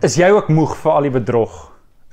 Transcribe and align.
Is 0.00 0.14
jy 0.16 0.30
ook 0.32 0.48
moeg 0.48 0.70
vir 0.80 0.92
al 0.94 1.04
die 1.04 1.12
bedrog 1.12 1.56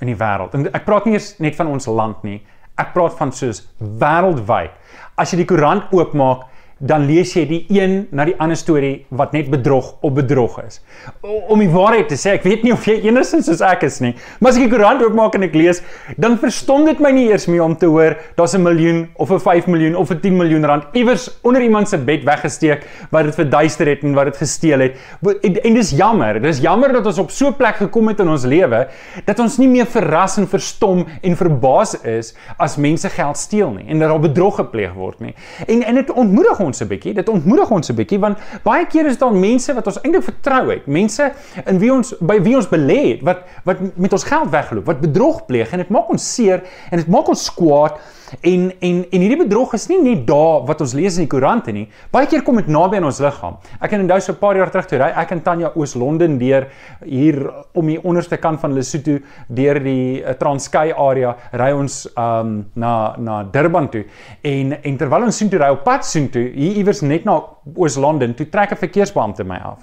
in 0.04 0.10
die 0.10 0.16
wêreld? 0.18 0.52
En 0.52 0.66
ek 0.76 0.84
praat 0.84 1.06
nie 1.08 1.14
eers 1.16 1.30
net 1.40 1.56
van 1.56 1.70
ons 1.72 1.88
land 1.88 2.20
nie. 2.26 2.42
Ek 2.76 2.90
praat 2.92 3.14
van 3.16 3.32
soos 3.32 3.62
wêreldwyd. 3.80 4.74
As 5.16 5.32
jy 5.32 5.38
die 5.40 5.46
koerant 5.48 5.88
oopmaak, 5.96 6.44
dan 6.78 7.06
lees 7.06 7.32
jy 7.34 7.44
die 7.48 7.60
een 7.74 8.06
na 8.14 8.24
die 8.28 8.36
ander 8.38 8.56
storie 8.56 9.04
wat 9.10 9.32
net 9.34 9.48
bedrog 9.50 9.96
op 10.06 10.14
bedrog 10.14 10.58
is. 10.62 10.80
Om 11.22 11.58
die 11.58 11.70
waarheid 11.70 12.08
te 12.08 12.18
sê, 12.18 12.36
ek 12.38 12.46
weet 12.46 12.62
nie 12.62 12.72
of 12.72 12.84
jy 12.86 13.00
enigsins 13.08 13.48
soos 13.50 13.62
ek 13.64 13.82
is 13.88 13.98
nie, 14.00 14.14
maar 14.38 14.52
as 14.52 14.60
ek 14.60 14.68
die 14.68 14.72
koerant 14.76 15.02
oopmaak 15.02 15.34
en 15.34 15.46
ek 15.48 15.56
lees, 15.58 15.82
dan 16.16 16.38
verstom 16.38 16.86
dit 16.86 17.00
my 17.02 17.10
nie 17.14 17.26
eers 17.32 17.48
meer 17.50 17.64
om 17.64 17.74
te 17.78 17.90
hoor 17.90 18.16
daar's 18.36 18.54
'n 18.54 18.62
miljoen 18.62 19.08
of 19.16 19.30
'n 19.30 19.40
5 19.40 19.66
miljoen 19.66 19.96
of 19.96 20.10
'n 20.10 20.20
10 20.20 20.36
miljoen 20.36 20.64
rand 20.64 20.84
iewers 20.92 21.28
onder 21.42 21.62
iemand 21.62 21.88
se 21.88 21.98
bed 21.98 22.24
weggesteek 22.24 22.86
wat 23.10 23.24
dit 23.24 23.34
verduister 23.34 23.86
het 23.86 24.02
en 24.02 24.14
wat 24.14 24.24
dit 24.24 24.36
gesteel 24.36 24.78
het. 24.78 24.96
En, 25.42 25.62
en 25.62 25.74
dis 25.74 25.90
jammer. 25.90 26.40
Dis 26.40 26.60
jammer 26.60 26.92
dat 26.92 27.06
ons 27.06 27.18
op 27.18 27.30
so 27.30 27.48
'n 27.48 27.56
plek 27.56 27.76
gekom 27.76 28.08
het 28.08 28.20
in 28.20 28.28
ons 28.28 28.44
lewe 28.44 28.88
dat 29.24 29.38
ons 29.38 29.58
nie 29.58 29.68
meer 29.68 29.86
verras 29.86 30.38
en 30.38 30.46
verstom 30.46 31.06
en 31.22 31.36
verbaas 31.36 31.94
is 32.04 32.34
as 32.58 32.76
mense 32.76 33.08
geld 33.08 33.36
steel 33.36 33.70
nie 33.70 33.88
en 33.88 33.98
dat 33.98 34.08
daar 34.08 34.20
bedrog 34.20 34.56
gepleeg 34.56 34.92
word 34.94 35.20
nie. 35.20 35.34
En 35.66 35.82
en 35.82 35.94
dit 35.94 36.10
ontmoedig 36.10 36.60
ons 36.60 36.67
'n 36.76 36.88
bietjie. 36.88 37.14
Dit 37.14 37.28
ontmoedig 37.28 37.70
ons 37.70 37.88
'n 37.88 37.94
bietjie 37.94 38.18
want 38.18 38.38
baie 38.62 38.86
keer 38.86 39.06
is 39.06 39.18
daar 39.18 39.32
mense 39.32 39.74
wat 39.74 39.86
ons 39.86 40.00
eintlik 40.02 40.24
vertrou 40.24 40.70
het, 40.70 40.86
mense 40.86 41.32
in 41.64 41.78
wie 41.78 41.92
ons 41.92 42.14
by 42.20 42.40
wie 42.42 42.56
ons 42.56 42.68
belê 42.68 43.00
het 43.16 43.22
wat 43.22 43.38
wat 43.64 43.78
met 43.96 44.12
ons 44.12 44.24
geld 44.24 44.50
weggeloop, 44.50 44.86
wat 44.86 45.00
bedrog 45.00 45.46
pleeg 45.46 45.72
en 45.72 45.78
dit 45.78 45.88
maak 45.88 46.08
ons 46.10 46.34
seer 46.34 46.62
en 46.90 46.98
dit 46.98 47.08
maak 47.08 47.28
ons 47.28 47.54
kwaad. 47.54 47.98
En 48.40 48.68
en 48.80 49.04
en 49.10 49.20
hierdie 49.24 49.40
bedrog 49.40 49.74
is 49.74 49.86
nie 49.88 49.98
net 50.02 50.26
daar 50.28 50.64
wat 50.68 50.80
ons 50.84 50.94
lees 50.96 51.16
in 51.16 51.26
die 51.26 51.32
koerante 51.32 51.72
nie. 51.72 51.86
Baie 52.12 52.28
keer 52.30 52.42
kom 52.46 52.60
dit 52.60 52.68
naby 52.68 52.98
aan 53.00 53.08
ons 53.08 53.20
liggaam. 53.24 53.58
Ek 53.80 53.90
kan 53.90 54.04
onthou 54.04 54.20
so 54.20 54.32
'n 54.32 54.38
paar 54.38 54.56
jaar 54.56 54.70
terug 54.70 54.86
toe 54.86 54.98
ry 54.98 55.10
ek 55.16 55.32
en 55.32 55.42
Tanya 55.42 55.72
Oos-London 55.74 56.38
deur 56.38 56.68
hier 57.04 57.50
om 57.74 57.86
die 57.86 57.98
onderste 58.04 58.36
kant 58.36 58.60
van 58.60 58.74
Lesotho 58.74 59.18
deur 59.48 59.80
die 59.80 60.22
uh, 60.22 60.32
Transkei 60.32 60.92
area 60.92 61.36
ry 61.52 61.72
ons 61.72 62.06
um 62.16 62.66
na 62.74 63.14
na 63.18 63.42
Durban 63.44 63.88
toe. 63.88 64.04
En 64.42 64.72
en 64.82 64.96
terwyl 64.96 65.24
ons 65.24 65.36
soontoe 65.36 65.58
ry 65.58 65.70
op 65.70 65.84
pad 65.84 66.04
soontoe, 66.04 66.52
hier 66.54 66.76
iewers 66.76 67.02
net 67.02 67.24
na 67.24 67.40
Oos-London, 67.76 68.34
toe 68.34 68.48
trek 68.48 68.72
'n 68.72 68.76
verkeersbeampte 68.76 69.44
my 69.44 69.56
af. 69.56 69.78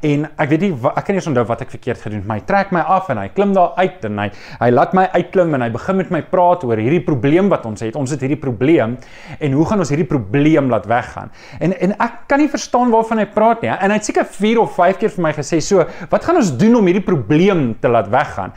En 0.00 0.28
ek 0.38 0.48
weet 0.48 0.60
nie 0.60 0.72
ek 0.72 1.04
kan 1.04 1.14
nie 1.14 1.26
onthou 1.26 1.44
wat 1.44 1.60
ek 1.60 1.70
verkeerd 1.70 2.00
gedoen 2.00 2.18
het, 2.18 2.26
maar 2.26 2.38
hy 2.38 2.44
trek 2.46 2.72
my 2.72 2.80
af 2.80 3.08
en 3.08 3.18
hy 3.18 3.28
klim 3.28 3.52
daar 3.52 3.72
uit 3.76 4.04
en 4.04 4.18
hy 4.18 4.30
hy 4.60 4.70
laat 4.70 4.92
my 4.94 5.08
uitklim 5.12 5.54
en 5.54 5.62
hy 5.62 5.70
begin 5.70 5.96
met 5.96 6.10
my 6.10 6.22
praat 6.22 6.64
oor 6.64 6.76
hierdie 6.76 7.04
probleem 7.04 7.48
wat 7.48 7.66
ons 7.66 7.80
het. 7.80 7.96
Ons 7.96 8.10
het 8.10 8.20
hierdie 8.20 8.40
probleem 8.40 8.98
en 9.38 9.52
hoe 9.52 9.66
gaan 9.66 9.78
ons 9.78 9.88
hierdie 9.88 10.08
probleem 10.08 10.70
laat 10.70 10.86
weggaan? 10.86 11.30
En 11.60 11.72
en 11.72 11.92
ek 11.98 12.12
kan 12.28 12.38
nie 12.38 12.48
verstaan 12.48 12.90
waarvan 12.90 13.18
hy 13.18 13.26
praat 13.26 13.62
nie. 13.62 13.70
En 13.70 13.90
hy 13.90 13.96
het 13.96 14.04
seker 14.04 14.24
4 14.24 14.60
of 14.60 14.74
5 14.74 14.98
keer 14.98 15.10
vir 15.10 15.22
my 15.22 15.32
gesê, 15.32 15.60
"So, 15.60 15.84
wat 16.10 16.24
gaan 16.24 16.36
ons 16.36 16.56
doen 16.56 16.74
om 16.74 16.86
hierdie 16.86 17.04
probleem 17.04 17.76
te 17.80 17.88
laat 17.88 18.08
weggaan?" 18.08 18.52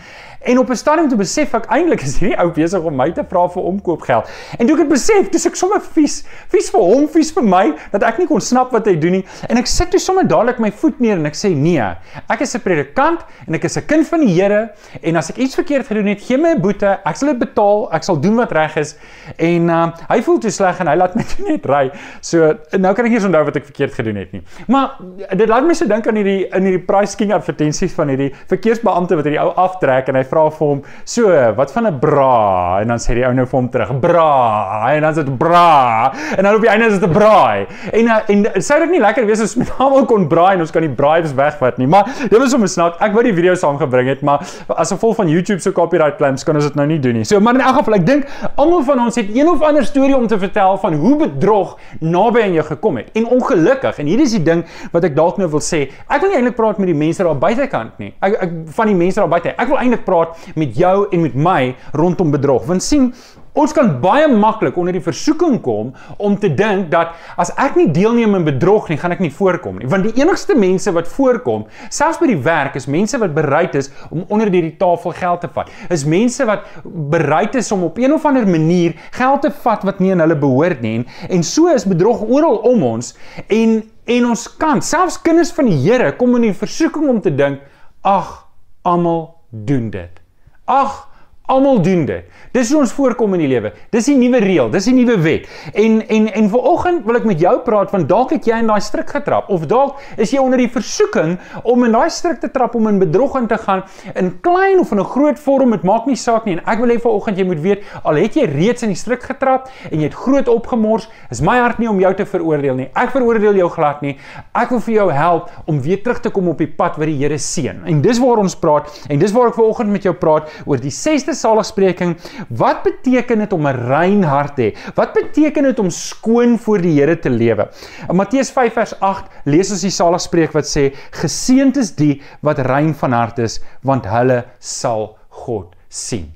En 0.46 0.60
op 0.60 0.70
'n 0.70 0.76
stadium 0.76 1.08
toe 1.08 1.18
besef 1.18 1.54
ek 1.54 1.66
eintlik 1.66 2.02
is 2.02 2.18
hierdie 2.18 2.38
ou 2.38 2.52
besig 2.52 2.82
om 2.82 2.96
my 2.96 3.12
te 3.12 3.24
vra 3.30 3.48
vir 3.50 3.64
omkoopgeld. 3.64 4.30
En 4.58 4.66
toe 4.66 4.76
ek 4.76 4.82
het 4.82 4.92
besef, 4.92 5.30
dis 5.30 5.46
ek 5.46 5.56
sommer 5.56 5.82
vies, 5.82 6.24
vies 6.48 6.70
vir 6.70 6.82
hom, 6.82 7.08
vies 7.10 7.32
vir 7.32 7.44
my 7.44 7.74
dat 7.92 8.04
ek 8.04 8.18
nie 8.18 8.28
kon 8.28 8.42
snap 8.42 8.65
wat 8.72 8.88
hy 8.88 8.96
doen 9.00 9.20
nie. 9.20 9.24
En 9.50 9.58
ek 9.58 9.68
sit 9.68 9.92
toe 9.92 10.00
sommer 10.00 10.28
dadelik 10.28 10.60
my 10.60 10.72
voet 10.72 11.00
neer 11.00 11.18
en 11.18 11.26
ek 11.26 11.38
sê 11.38 11.52
nee, 11.56 11.84
ek 12.30 12.42
is 12.42 12.56
'n 12.56 12.62
predikant 12.62 13.22
en 13.48 13.56
ek 13.56 13.64
is 13.66 13.78
'n 13.78 13.86
kind 13.88 14.08
van 14.08 14.20
die 14.20 14.34
Here 14.36 14.70
en 15.02 15.16
as 15.16 15.30
ek 15.30 15.38
iets 15.38 15.56
verkeerd 15.56 15.88
gedoen 15.88 16.08
het, 16.08 16.22
gee 16.22 16.38
my 16.38 16.56
'n 16.56 16.62
boete, 16.62 17.00
ek 17.06 17.16
sal 17.16 17.30
dit 17.30 17.40
betaal, 17.40 17.90
ek 17.94 18.04
sal 18.04 18.20
doen 18.20 18.36
wat 18.36 18.52
reg 18.52 18.76
is. 18.78 18.96
En 19.38 19.70
uh, 19.70 19.88
hy 20.10 20.22
voel 20.22 20.40
te 20.40 20.50
sleg 20.50 20.80
en 20.80 20.88
hy 20.88 20.96
laat 20.96 21.16
my 21.16 21.24
net 21.50 21.66
ry. 21.66 21.92
So 22.22 22.56
nou 22.78 22.94
kan 22.94 23.06
ek 23.06 23.12
nie 23.12 23.22
onthou 23.26 23.44
wat 23.46 23.56
ek 23.56 23.66
verkeerd 23.66 23.94
gedoen 23.94 24.16
het 24.16 24.32
nie. 24.32 24.42
Maar 24.68 24.98
dit 25.36 25.48
laat 25.48 25.66
my 25.66 25.74
so 25.74 25.86
dink 25.86 26.08
aan 26.08 26.16
hierdie 26.16 26.48
in 26.54 26.64
hierdie 26.64 26.86
price 26.86 27.16
king 27.18 27.32
advertensies 27.34 27.94
van 27.94 28.10
hierdie 28.10 28.32
verkeersbeampte 28.48 29.16
wat 29.16 29.26
hierdie 29.26 29.42
ou 29.42 29.52
aftrek 29.56 30.10
en 30.10 30.16
hy 30.16 30.24
vra 30.24 30.50
vir 30.50 30.68
hom, 30.68 30.84
"So, 31.06 31.28
wat 31.56 31.72
van 31.72 31.88
'n 31.88 32.00
bra?" 32.00 32.82
En 32.82 32.88
dan 32.88 32.98
sê 32.98 33.14
die 33.16 33.26
ou 33.26 33.34
nou 33.34 33.46
vir 33.46 33.60
hom 33.60 33.70
terug, 33.70 34.00
"Bra." 34.00 34.94
En 34.96 35.02
dan 35.02 35.14
sê 35.14 35.24
dit 35.24 35.38
bra. 35.38 36.12
En 36.38 36.44
dan 36.44 36.56
op 36.56 36.62
die 36.62 36.70
einde 36.70 36.86
is 36.86 37.00
dit 37.00 37.10
'n 37.10 37.14
braai. 37.14 37.68
En 37.92 38.06
uh, 38.06 38.20
en 38.28 38.55
sou 38.64 38.78
dit 38.84 38.96
nie 38.96 39.02
lekker 39.04 39.26
wees 39.28 39.42
as 39.44 39.56
met 39.60 39.72
almal 39.82 40.06
kon 40.10 40.28
braai 40.32 40.56
en 40.56 40.64
ons 40.66 40.72
kan 40.74 40.84
die 40.86 40.92
braaivers 40.92 41.34
wegvat 41.36 41.80
nie. 41.82 41.88
Maar 41.92 42.08
dit 42.22 42.36
was 42.40 42.52
sommer 42.54 42.72
snaak. 42.72 43.00
Ek 43.04 43.16
wou 43.16 43.24
die 43.26 43.34
video 43.36 43.56
saamgebring 43.60 44.10
het, 44.12 44.24
maar 44.26 44.46
as 44.76 44.94
gevolg 44.94 45.18
van 45.20 45.32
YouTube 45.32 45.60
se 45.64 45.74
copyright 45.76 46.20
claims 46.20 46.46
kan 46.48 46.58
ons 46.58 46.68
dit 46.68 46.78
nou 46.80 46.88
nie 46.90 47.00
doen 47.02 47.20
nie. 47.20 47.26
So, 47.28 47.40
maar 47.44 47.58
in 47.58 47.64
elk 47.66 47.82
geval, 47.82 47.98
ek 48.00 48.08
dink 48.08 48.30
almal 48.56 48.86
van 48.88 49.04
ons 49.06 49.20
het 49.20 49.32
een 49.36 49.50
of 49.52 49.64
ander 49.66 49.86
storie 49.88 50.16
om 50.18 50.28
te 50.32 50.40
vertel 50.42 50.78
van 50.82 50.98
hoe 51.02 51.16
bedrog 51.26 51.76
naby 52.02 52.46
aan 52.46 52.58
jou 52.58 52.66
gekom 52.72 53.02
het. 53.02 53.12
En 53.18 53.30
ongelukkig, 53.38 54.02
en 54.02 54.12
hier 54.12 54.24
is 54.24 54.36
die 54.38 54.44
ding 54.46 54.66
wat 54.94 55.08
ek 55.08 55.16
dalk 55.18 55.40
nou 55.42 55.50
wil 55.56 55.64
sê, 55.64 55.86
ek 56.08 56.24
wil 56.24 56.32
nie 56.32 56.40
eintlik 56.42 56.60
praat 56.60 56.82
met 56.82 56.92
die 56.92 56.98
mense 56.98 57.26
daar 57.26 57.40
buitekant 57.40 58.00
nie. 58.02 58.14
Ek, 58.26 58.38
ek 58.48 58.54
van 58.78 58.92
die 58.92 59.00
mense 59.00 59.22
daar 59.22 59.32
buite. 59.32 59.56
Ek 59.56 59.72
wil 59.72 59.82
eintlik 59.82 60.06
praat 60.08 60.52
met 60.60 60.78
jou 60.78 60.98
en 61.12 61.26
met 61.26 61.36
my 61.36 61.62
rondom 61.96 62.32
bedrog. 62.34 62.66
Want 62.70 62.84
sien, 62.84 63.12
ons 63.56 63.74
kan 63.76 63.90
baie 64.04 64.28
maklik 64.32 64.78
onder 64.80 64.96
die 64.96 65.04
versoeking 65.04 65.58
kom 65.64 65.94
om 66.18 66.36
te 66.40 66.50
dink 66.52 66.90
dat 66.92 67.16
as 67.40 67.54
ek 67.62 67.78
nie 67.80 67.88
deelneem 67.96 68.36
aan 68.36 68.48
bedrog 68.48 68.90
nie, 68.92 69.00
gaan 69.00 69.16
ek 69.16 69.24
nie 69.24 69.32
voorkom 69.34 69.80
nie. 69.80 69.90
Want 69.92 70.10
die 70.10 70.22
enigste 70.22 70.58
mense 70.60 70.92
wat 70.96 71.10
voorkom, 71.12 71.66
selfs 71.90 72.20
by 72.22 72.30
die 72.32 72.40
werk, 72.46 72.76
is 72.80 72.90
mense 72.92 73.20
wat 73.22 73.36
bereid 73.36 73.78
is 73.80 73.92
om 74.12 74.26
onder 74.28 74.52
die 74.52 74.76
tafel 74.80 75.16
geld 75.16 75.46
te 75.46 75.52
vat. 75.56 75.72
Is 75.94 76.06
mense 76.10 76.46
wat 76.48 76.68
bereid 77.16 77.56
is 77.56 77.72
om 77.72 77.88
op 77.88 78.00
een 78.02 78.14
of 78.16 78.26
ander 78.28 78.48
manier 78.48 78.96
geld 79.16 79.46
te 79.48 79.54
vat 79.64 79.88
wat 79.88 80.04
nie 80.04 80.14
aan 80.14 80.24
hulle 80.26 80.38
behoort 80.40 80.84
nie. 80.84 81.02
En 81.30 81.44
so 81.44 81.72
is 81.72 81.88
bedrog 81.88 82.24
oral 82.28 82.62
om 82.68 82.84
ons 82.96 83.14
en 83.48 83.84
en 84.06 84.28
ons 84.30 84.42
kan 84.62 84.84
selfs 84.86 85.18
kinders 85.26 85.50
van 85.58 85.66
die 85.66 85.80
Here 85.82 86.12
kom 86.20 86.36
in 86.38 86.44
die 86.46 86.54
versoeking 86.54 87.08
om 87.10 87.24
te 87.26 87.32
dink, 87.34 87.64
ag, 88.06 88.46
almal 88.86 89.24
doen 89.50 89.90
dit. 89.90 90.22
Ag, 90.70 91.08
almal 91.48 91.82
doen 91.82 92.06
dit. 92.06 92.24
Dis 92.56 92.72
hoe 92.72 92.80
ons 92.82 92.94
voorkom 92.96 93.34
in 93.36 93.44
die 93.44 93.50
lewe. 93.52 93.72
Dis 93.92 94.08
die 94.10 94.16
nuwe 94.18 94.40
reël, 94.40 94.70
dis 94.72 94.88
die 94.90 94.96
nuwe 94.96 95.18
wet. 95.22 95.50
En 95.74 96.00
en 96.08 96.28
en 96.34 96.50
vanoggend 96.50 97.06
wil 97.06 97.20
ek 97.20 97.28
met 97.28 97.40
jou 97.40 97.56
praat 97.66 97.92
van 97.92 98.06
dalk 98.08 98.32
het 98.36 98.48
jy 98.48 98.62
in 98.64 98.70
daai 98.72 98.82
struik 98.82 99.10
getrap 99.10 99.50
of 99.54 99.66
dalk 99.70 100.00
is 100.22 100.32
jy 100.32 100.40
onder 100.42 100.62
die 100.62 100.70
versoeking 100.72 101.36
om 101.64 101.84
in 101.84 101.96
daai 101.96 102.10
struik 102.10 102.40
te 102.42 102.50
trap 102.52 102.76
om 102.76 102.88
in 102.88 103.00
bedrog 103.02 103.36
in 103.40 103.50
te 103.52 103.58
gaan 103.62 103.84
in 104.16 104.32
klein 104.46 104.80
of 104.80 104.92
in 104.92 105.00
'n 105.00 105.06
groot 105.06 105.40
vorm, 105.40 105.72
dit 105.72 105.84
maak 105.84 106.06
nie 106.06 106.16
saak 106.16 106.46
nie. 106.46 106.56
En 106.58 106.64
ek 106.66 106.80
wil 106.80 106.90
hê 106.90 107.00
vanoggend 107.02 107.38
jy 107.38 107.46
moet 107.46 107.60
weet, 107.60 107.84
al 108.04 108.16
het 108.16 108.36
jy 108.36 108.46
reeds 108.46 108.84
in 108.84 108.90
die 108.90 108.98
struik 108.98 109.24
getrap 109.24 109.70
en 109.92 110.00
jy 110.00 110.06
het 110.06 110.14
groot 110.14 110.48
opgemors, 110.48 111.08
is 111.32 111.42
my 111.42 111.58
hart 111.60 111.80
nie 111.80 111.90
om 111.90 112.00
jou 112.00 112.14
te 112.14 112.26
veroordeel 112.26 112.76
nie. 112.76 112.90
Ek 112.96 113.12
veroordeel 113.12 113.56
jou 113.56 113.70
glad 113.70 114.02
nie. 114.02 114.18
Ek 114.54 114.70
wil 114.70 114.80
vir 114.80 114.94
jou 114.94 115.12
help 115.12 115.50
om 115.66 115.82
weer 115.82 116.02
terug 116.04 116.22
te 116.22 116.30
kom 116.30 116.48
op 116.48 116.58
die 116.58 116.68
pad 116.68 116.98
wat 116.98 117.06
die 117.06 117.16
Here 117.16 117.38
seën. 117.38 117.86
En 117.86 118.02
dis 118.02 118.20
waar 118.20 118.38
ons 118.38 118.56
praat 118.56 118.90
en 119.10 119.20
dis 119.20 119.32
waar 119.32 119.48
ek 119.48 119.60
vanoggend 119.60 119.90
met 119.90 120.04
jou 120.04 120.14
praat 120.14 120.50
oor 120.66 120.78
die 120.78 120.92
6de 120.92 121.35
saligspreking. 121.36 122.16
Wat 122.50 122.84
beteken 122.84 123.44
dit 123.44 123.54
om 123.54 123.68
'n 123.68 123.82
rein 123.88 124.24
hart 124.24 124.56
te 124.56 124.62
hê? 124.62 124.94
Wat 124.96 125.14
beteken 125.14 125.64
dit 125.64 125.80
om 125.80 125.90
skoon 125.90 126.58
voor 126.60 126.82
die 126.82 127.00
Here 127.00 127.20
te 127.20 127.30
lewe? 127.30 127.70
In 128.10 128.16
Matteus 128.16 128.52
5 128.52 128.74
vers 128.74 129.00
8 129.00 129.30
lees 129.46 129.72
ons 129.72 129.82
die 129.82 129.92
saligspreek 129.92 130.54
wat 130.54 130.66
sê: 130.66 130.94
"Geseënd 131.12 131.78
is 131.78 131.96
die 131.96 132.22
wat 132.42 132.60
rein 132.60 132.94
van 132.94 133.12
hart 133.12 133.40
is, 133.40 133.60
want 133.84 134.06
hulle 134.06 134.46
sal 134.60 135.18
God 135.30 135.76
sien." 135.90 136.34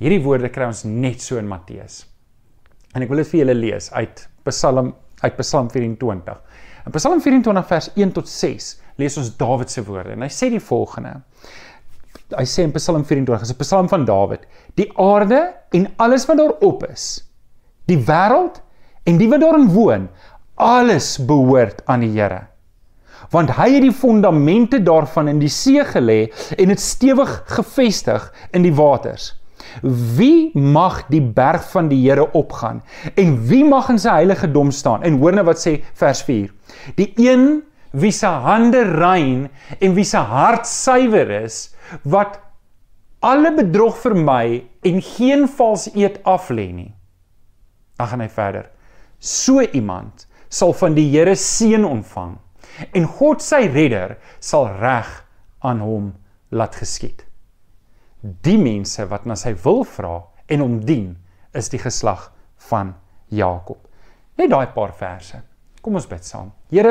Hierdie 0.00 0.22
woorde 0.22 0.48
kry 0.48 0.64
ons 0.64 0.84
net 0.84 1.20
so 1.20 1.36
in 1.36 1.48
Matteus. 1.48 2.06
En 2.94 3.02
ek 3.02 3.08
wil 3.08 3.18
dit 3.18 3.28
vir 3.28 3.40
julle 3.44 3.54
lees 3.54 3.92
uit 3.92 4.28
Psalm 4.48 4.94
uit 5.20 5.36
Psalm 5.36 5.68
24. 5.70 6.38
In 6.86 6.92
Psalm 6.96 7.20
24 7.20 7.66
vers 7.68 7.90
1 7.94 8.12
tot 8.16 8.28
6 8.28 8.70
lees 9.00 9.18
ons 9.20 9.28
Dawid 9.36 9.72
se 9.72 9.84
woorde 9.84 10.14
en 10.16 10.24
hy 10.24 10.30
sê 10.32 10.48
die 10.52 10.62
volgende: 10.64 11.18
hy 12.36 12.46
sê 12.48 12.64
in 12.66 12.74
Psalm 12.76 13.04
24, 13.04 13.42
is 13.42 13.52
'n 13.52 13.58
Psalm 13.62 13.88
van 13.88 14.04
Dawid, 14.04 14.46
die 14.74 14.90
aarde 14.98 15.54
en 15.72 15.88
alles 15.96 16.26
wat 16.26 16.38
daarop 16.38 16.84
is, 16.90 17.24
die 17.86 17.98
wêreld 17.98 18.60
en 19.04 19.18
die 19.18 19.28
wat 19.28 19.40
daarin 19.40 19.68
woon, 19.72 20.08
alles 20.54 21.18
behoort 21.18 21.82
aan 21.86 22.00
die 22.00 22.12
Here. 22.12 22.46
Want 23.30 23.50
hy 23.56 23.68
het 23.74 23.82
die 23.82 23.94
fondamente 23.94 24.80
daarvan 24.82 25.28
in 25.28 25.38
die 25.38 25.52
see 25.52 25.82
gelê 25.84 26.30
en 26.58 26.72
dit 26.72 26.80
stewig 26.80 27.42
gevestig 27.46 28.32
in 28.52 28.62
die 28.62 28.74
waters. 28.74 29.34
Wie 30.16 30.50
mag 30.58 31.04
die 31.12 31.20
berg 31.20 31.62
van 31.70 31.88
die 31.88 32.00
Here 32.02 32.26
opgaan 32.32 32.82
en 33.14 33.36
wie 33.46 33.64
mag 33.64 33.90
in 33.92 33.98
sy 33.98 34.10
heilige 34.22 34.50
dom 34.50 34.70
staan? 34.70 35.02
En 35.02 35.20
hoor 35.20 35.36
nou 35.36 35.44
wat 35.44 35.60
sê 35.62 35.80
vers 35.94 36.22
4. 36.26 36.50
Die 36.96 37.12
een 37.16 37.62
wie 37.90 38.12
se 38.12 38.26
hande 38.26 38.82
rein 38.84 39.48
en 39.80 39.94
wie 39.94 40.04
se 40.04 40.18
hart 40.18 40.66
suiwer 40.66 41.30
is, 41.42 41.70
wat 42.02 42.38
alle 43.20 43.52
bedrog 43.56 43.98
vermy 44.00 44.62
en 44.86 45.00
geen 45.04 45.48
vals 45.48 45.88
eed 45.94 46.20
af 46.24 46.48
lê 46.50 46.70
nie. 46.72 46.92
Dan 47.98 48.12
gaan 48.12 48.24
hy 48.24 48.28
verder. 48.32 48.70
So 49.18 49.60
iemand 49.60 50.26
sal 50.48 50.72
van 50.72 50.96
die 50.96 51.08
Here 51.12 51.34
seën 51.36 51.84
ontvang 51.84 52.38
en 52.96 53.08
God 53.18 53.42
sy 53.44 53.66
redder 53.68 54.16
sal 54.40 54.70
reg 54.80 55.10
aan 55.66 55.82
hom 55.84 56.12
laat 56.50 56.78
geskied. 56.80 57.26
Die 58.20 58.58
mense 58.60 59.04
wat 59.10 59.26
na 59.28 59.36
sy 59.36 59.52
wil 59.64 59.84
vra 59.88 60.20
en 60.50 60.64
hom 60.64 60.80
dien, 60.84 61.14
is 61.56 61.70
die 61.72 61.80
geslag 61.80 62.30
van 62.70 62.94
Jakob. 63.28 63.80
Net 64.38 64.50
daai 64.52 64.72
paar 64.74 64.92
verse. 64.96 65.40
Kom 65.80 65.94
ons 65.96 66.04
bid 66.04 66.26
saam. 66.28 66.50
Here, 66.68 66.90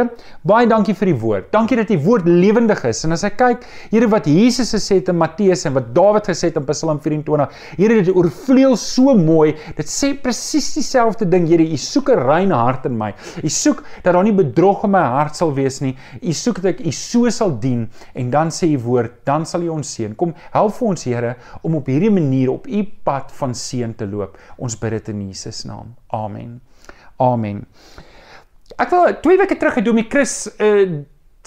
baie 0.50 0.66
dankie 0.66 0.96
vir 0.98 1.12
die 1.12 1.18
woord. 1.22 1.50
Dankie 1.54 1.78
dat 1.78 1.92
die 1.92 2.00
woord 2.02 2.26
lewendig 2.26 2.80
is. 2.90 3.04
En 3.06 3.14
as 3.14 3.22
ek 3.28 3.36
kyk, 3.38 3.68
Here 3.92 4.08
wat 4.10 4.26
Jesus 4.26 4.74
gesê 4.74 4.98
het 4.98 5.12
in 5.14 5.20
Matteus 5.20 5.68
en 5.70 5.76
wat 5.76 5.92
Dawid 5.94 6.26
gesê 6.32 6.50
het 6.50 6.58
in 6.58 6.66
Psalm 6.66 6.98
24, 7.04 7.54
Here 7.78 8.00
dit 8.00 8.10
oorvleuel 8.10 8.74
so 8.82 9.14
mooi. 9.14 9.54
Dit 9.78 9.94
sê 9.94 10.10
presies 10.18 10.72
dieselfde 10.80 11.30
ding, 11.30 11.46
Here. 11.52 11.62
U 11.70 11.78
soek 11.78 12.10
'n 12.10 12.26
rein 12.26 12.56
hart 12.56 12.90
in 12.90 12.98
my. 12.98 13.14
U 13.44 13.50
soek 13.50 13.86
dat 14.02 14.14
daar 14.14 14.24
nie 14.24 14.34
bedrog 14.34 14.84
in 14.84 14.92
my 14.98 15.06
hart 15.06 15.36
sal 15.36 15.54
wees 15.54 15.80
nie. 15.82 15.96
U 16.24 16.34
soek 16.34 16.64
dat 16.64 16.74
ek 16.74 16.86
U 16.88 16.92
so 16.92 17.30
sal 17.30 17.60
dien 17.60 17.88
en 18.16 18.32
dan 18.32 18.50
sê 18.50 18.74
U 18.74 18.80
woord, 18.90 19.24
dan 19.24 19.46
sal 19.46 19.62
U 19.62 19.70
ons 19.70 19.88
seën. 19.88 20.16
Kom, 20.16 20.34
help 20.52 20.74
vir 20.74 20.88
ons, 20.88 21.04
Here, 21.04 21.36
om 21.62 21.76
op 21.76 21.86
hierdie 21.86 22.12
manier 22.12 22.50
op 22.50 22.66
U 22.68 22.84
pad 23.04 23.32
van 23.32 23.54
seën 23.54 23.94
te 23.94 24.08
loop. 24.08 24.38
Ons 24.58 24.76
bid 24.76 24.92
dit 24.98 25.10
in 25.10 25.28
Jesus 25.28 25.64
naam. 25.64 25.94
Amen. 26.10 26.62
Amen. 27.20 27.68
Ek 28.80 28.92
wil 28.94 29.10
2 29.22 29.38
weke 29.42 29.58
terug 29.60 29.74
gedoen 29.74 30.00
met 30.00 30.12
Chris 30.12 30.34
uh 30.58 31.00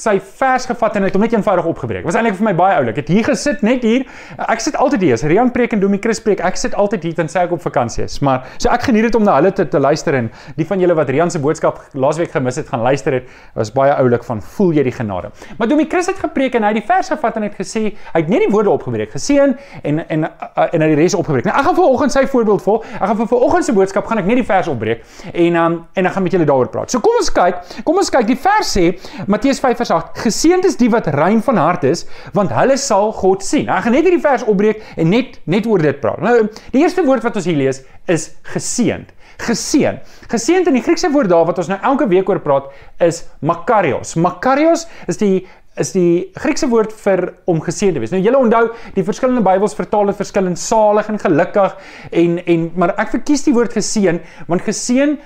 sy 0.02 0.16
vers 0.40 0.66
gevat 0.66 0.96
en 0.98 1.06
het 1.06 1.14
hom 1.14 1.22
net 1.22 1.34
eenvoudig 1.36 1.66
opgebreek. 1.70 2.06
Was 2.06 2.16
eintlik 2.18 2.34
vir 2.38 2.46
my 2.48 2.54
baie 2.58 2.78
oulik. 2.80 2.96
Ek 2.96 3.04
het 3.04 3.12
hier 3.12 3.26
gesit 3.28 3.62
net 3.66 3.84
hier. 3.86 4.04
Ek 4.48 4.62
sit 4.62 4.76
altyd 4.80 5.04
hier. 5.06 5.14
As 5.14 5.22
Rian 5.30 5.52
preek 5.54 5.76
en 5.76 5.82
Domie 5.82 6.00
Chris 6.02 6.20
preek, 6.22 6.42
ek 6.42 6.58
sit 6.58 6.74
altyd 6.78 7.06
hier 7.06 7.14
tensy 7.18 7.38
ek 7.44 7.54
op 7.54 7.62
vakansie 7.62 8.02
is. 8.06 8.18
Maar 8.24 8.48
so 8.56 8.70
ek 8.72 8.88
geniet 8.88 9.06
dit 9.08 9.18
om 9.18 9.22
na 9.26 9.36
hulle 9.38 9.52
te, 9.54 9.66
te 9.70 9.78
luister 9.82 10.16
en 10.18 10.30
die 10.58 10.66
van 10.66 10.82
julle 10.82 10.96
wat 10.98 11.12
Rian 11.12 11.30
se 11.30 11.40
boodskap 11.42 11.78
laasweek 11.94 12.32
gemis 12.34 12.58
het, 12.58 12.70
gaan 12.72 12.82
luister 12.82 13.18
het. 13.18 13.30
Was 13.58 13.70
baie 13.74 13.94
oulik 13.94 14.26
van 14.26 14.42
voel 14.56 14.74
jy 14.78 14.86
die 14.88 14.94
genade. 14.96 15.30
Maar 15.60 15.70
Domie 15.70 15.86
Chris 15.90 16.10
het 16.10 16.18
gepreek 16.22 16.58
en 16.58 16.66
hy 16.66 16.72
het 16.74 16.80
die 16.80 16.86
vers 16.88 17.12
gevat 17.14 17.38
en 17.38 17.46
het 17.46 17.54
gesê 17.58 17.84
hy 17.92 18.24
het 18.24 18.32
net 18.32 18.46
die 18.46 18.50
woorde 18.50 18.72
opgebreek, 18.74 19.14
geseën 19.14 19.54
en 19.82 20.02
en 20.02 20.26
en 20.26 20.86
hy 20.86 20.90
die 20.94 20.98
res 20.98 21.14
opgebreek. 21.18 21.46
Nou 21.46 21.54
ek 21.54 21.68
gaan 21.68 21.78
vanoggend 21.78 22.16
sy 22.16 22.24
voorbeeld 22.32 22.66
volg. 22.66 22.90
Ek 22.98 23.06
gaan 23.06 23.20
vir 23.22 23.30
vanoggend 23.36 23.70
se 23.70 23.76
boodskap 23.76 24.10
gaan 24.10 24.22
ek 24.24 24.28
net 24.30 24.42
die 24.42 24.48
vers 24.50 24.70
opbreek 24.72 25.06
en 25.30 25.62
um, 25.62 25.78
en 25.94 26.10
ek 26.10 26.16
gaan 26.16 26.26
met 26.26 26.34
julle 26.34 26.48
daaroor 26.48 26.72
praat. 26.74 26.90
So 26.90 27.02
kom 27.04 27.20
ons 27.20 27.30
kyk. 27.32 27.62
Kom 27.86 28.02
ons 28.02 28.10
kyk. 28.12 28.26
Die 28.32 28.38
vers 28.40 28.74
sê 28.76 28.88
Matteus 29.30 29.62
5 29.62 29.78
vers 29.78 29.91
8: 29.92 30.22
Geseënd 30.24 30.68
is 30.68 30.78
die 30.80 30.90
wat 30.92 31.10
rein 31.14 31.42
van 31.44 31.60
hart 31.60 31.84
is, 31.88 32.06
want 32.36 32.52
hulle 32.56 32.76
sal 32.80 33.12
God 33.16 33.44
sien. 33.46 33.68
Ek 33.68 33.86
gaan 33.86 33.96
net 33.96 34.08
hierdie 34.08 34.22
vers 34.24 34.44
opbreek 34.48 34.82
en 34.96 35.12
net 35.12 35.40
net 35.44 35.66
oor 35.68 35.82
dit 35.82 36.00
praat. 36.00 36.22
Nou, 36.24 36.36
die 36.74 36.82
eerste 36.82 37.04
woord 37.06 37.26
wat 37.26 37.36
ons 37.40 37.48
hier 37.48 37.60
lees 37.60 37.82
is 38.10 38.30
geseënd. 38.54 39.12
Geseën. 39.42 39.98
Geseënd 40.30 40.68
in 40.70 40.76
die 40.76 40.84
Griekse 40.84 41.10
woord 41.10 41.30
daar 41.32 41.46
wat 41.48 41.58
ons 41.58 41.70
nou 41.72 41.78
elke 41.82 42.06
week 42.10 42.28
oor 42.30 42.40
praat 42.44 42.68
is 43.02 43.22
makarios. 43.40 44.14
Makarios 44.14 44.86
is 45.10 45.18
die 45.18 45.46
is 45.80 45.92
die 45.94 46.30
Griekse 46.36 46.68
woord 46.68 46.92
vir 47.04 47.22
om 47.48 47.60
geseën 47.64 47.94
te 47.94 48.00
wees. 48.02 48.12
Nou 48.12 48.20
julle 48.20 48.40
onthou, 48.44 48.66
die 48.96 49.04
verskillende 49.06 49.44
Bybels 49.44 49.76
vertaal 49.76 50.10
dit 50.10 50.18
verskillend 50.20 50.60
salig 50.60 51.08
en 51.08 51.20
gelukkig 51.22 51.76
en 52.10 52.38
en 52.44 52.66
maar 52.76 52.94
ek 53.00 53.14
verkies 53.16 53.46
die 53.46 53.54
woord 53.56 53.72
geseën 53.76 54.20
want 54.50 54.66
geseën 54.66 55.16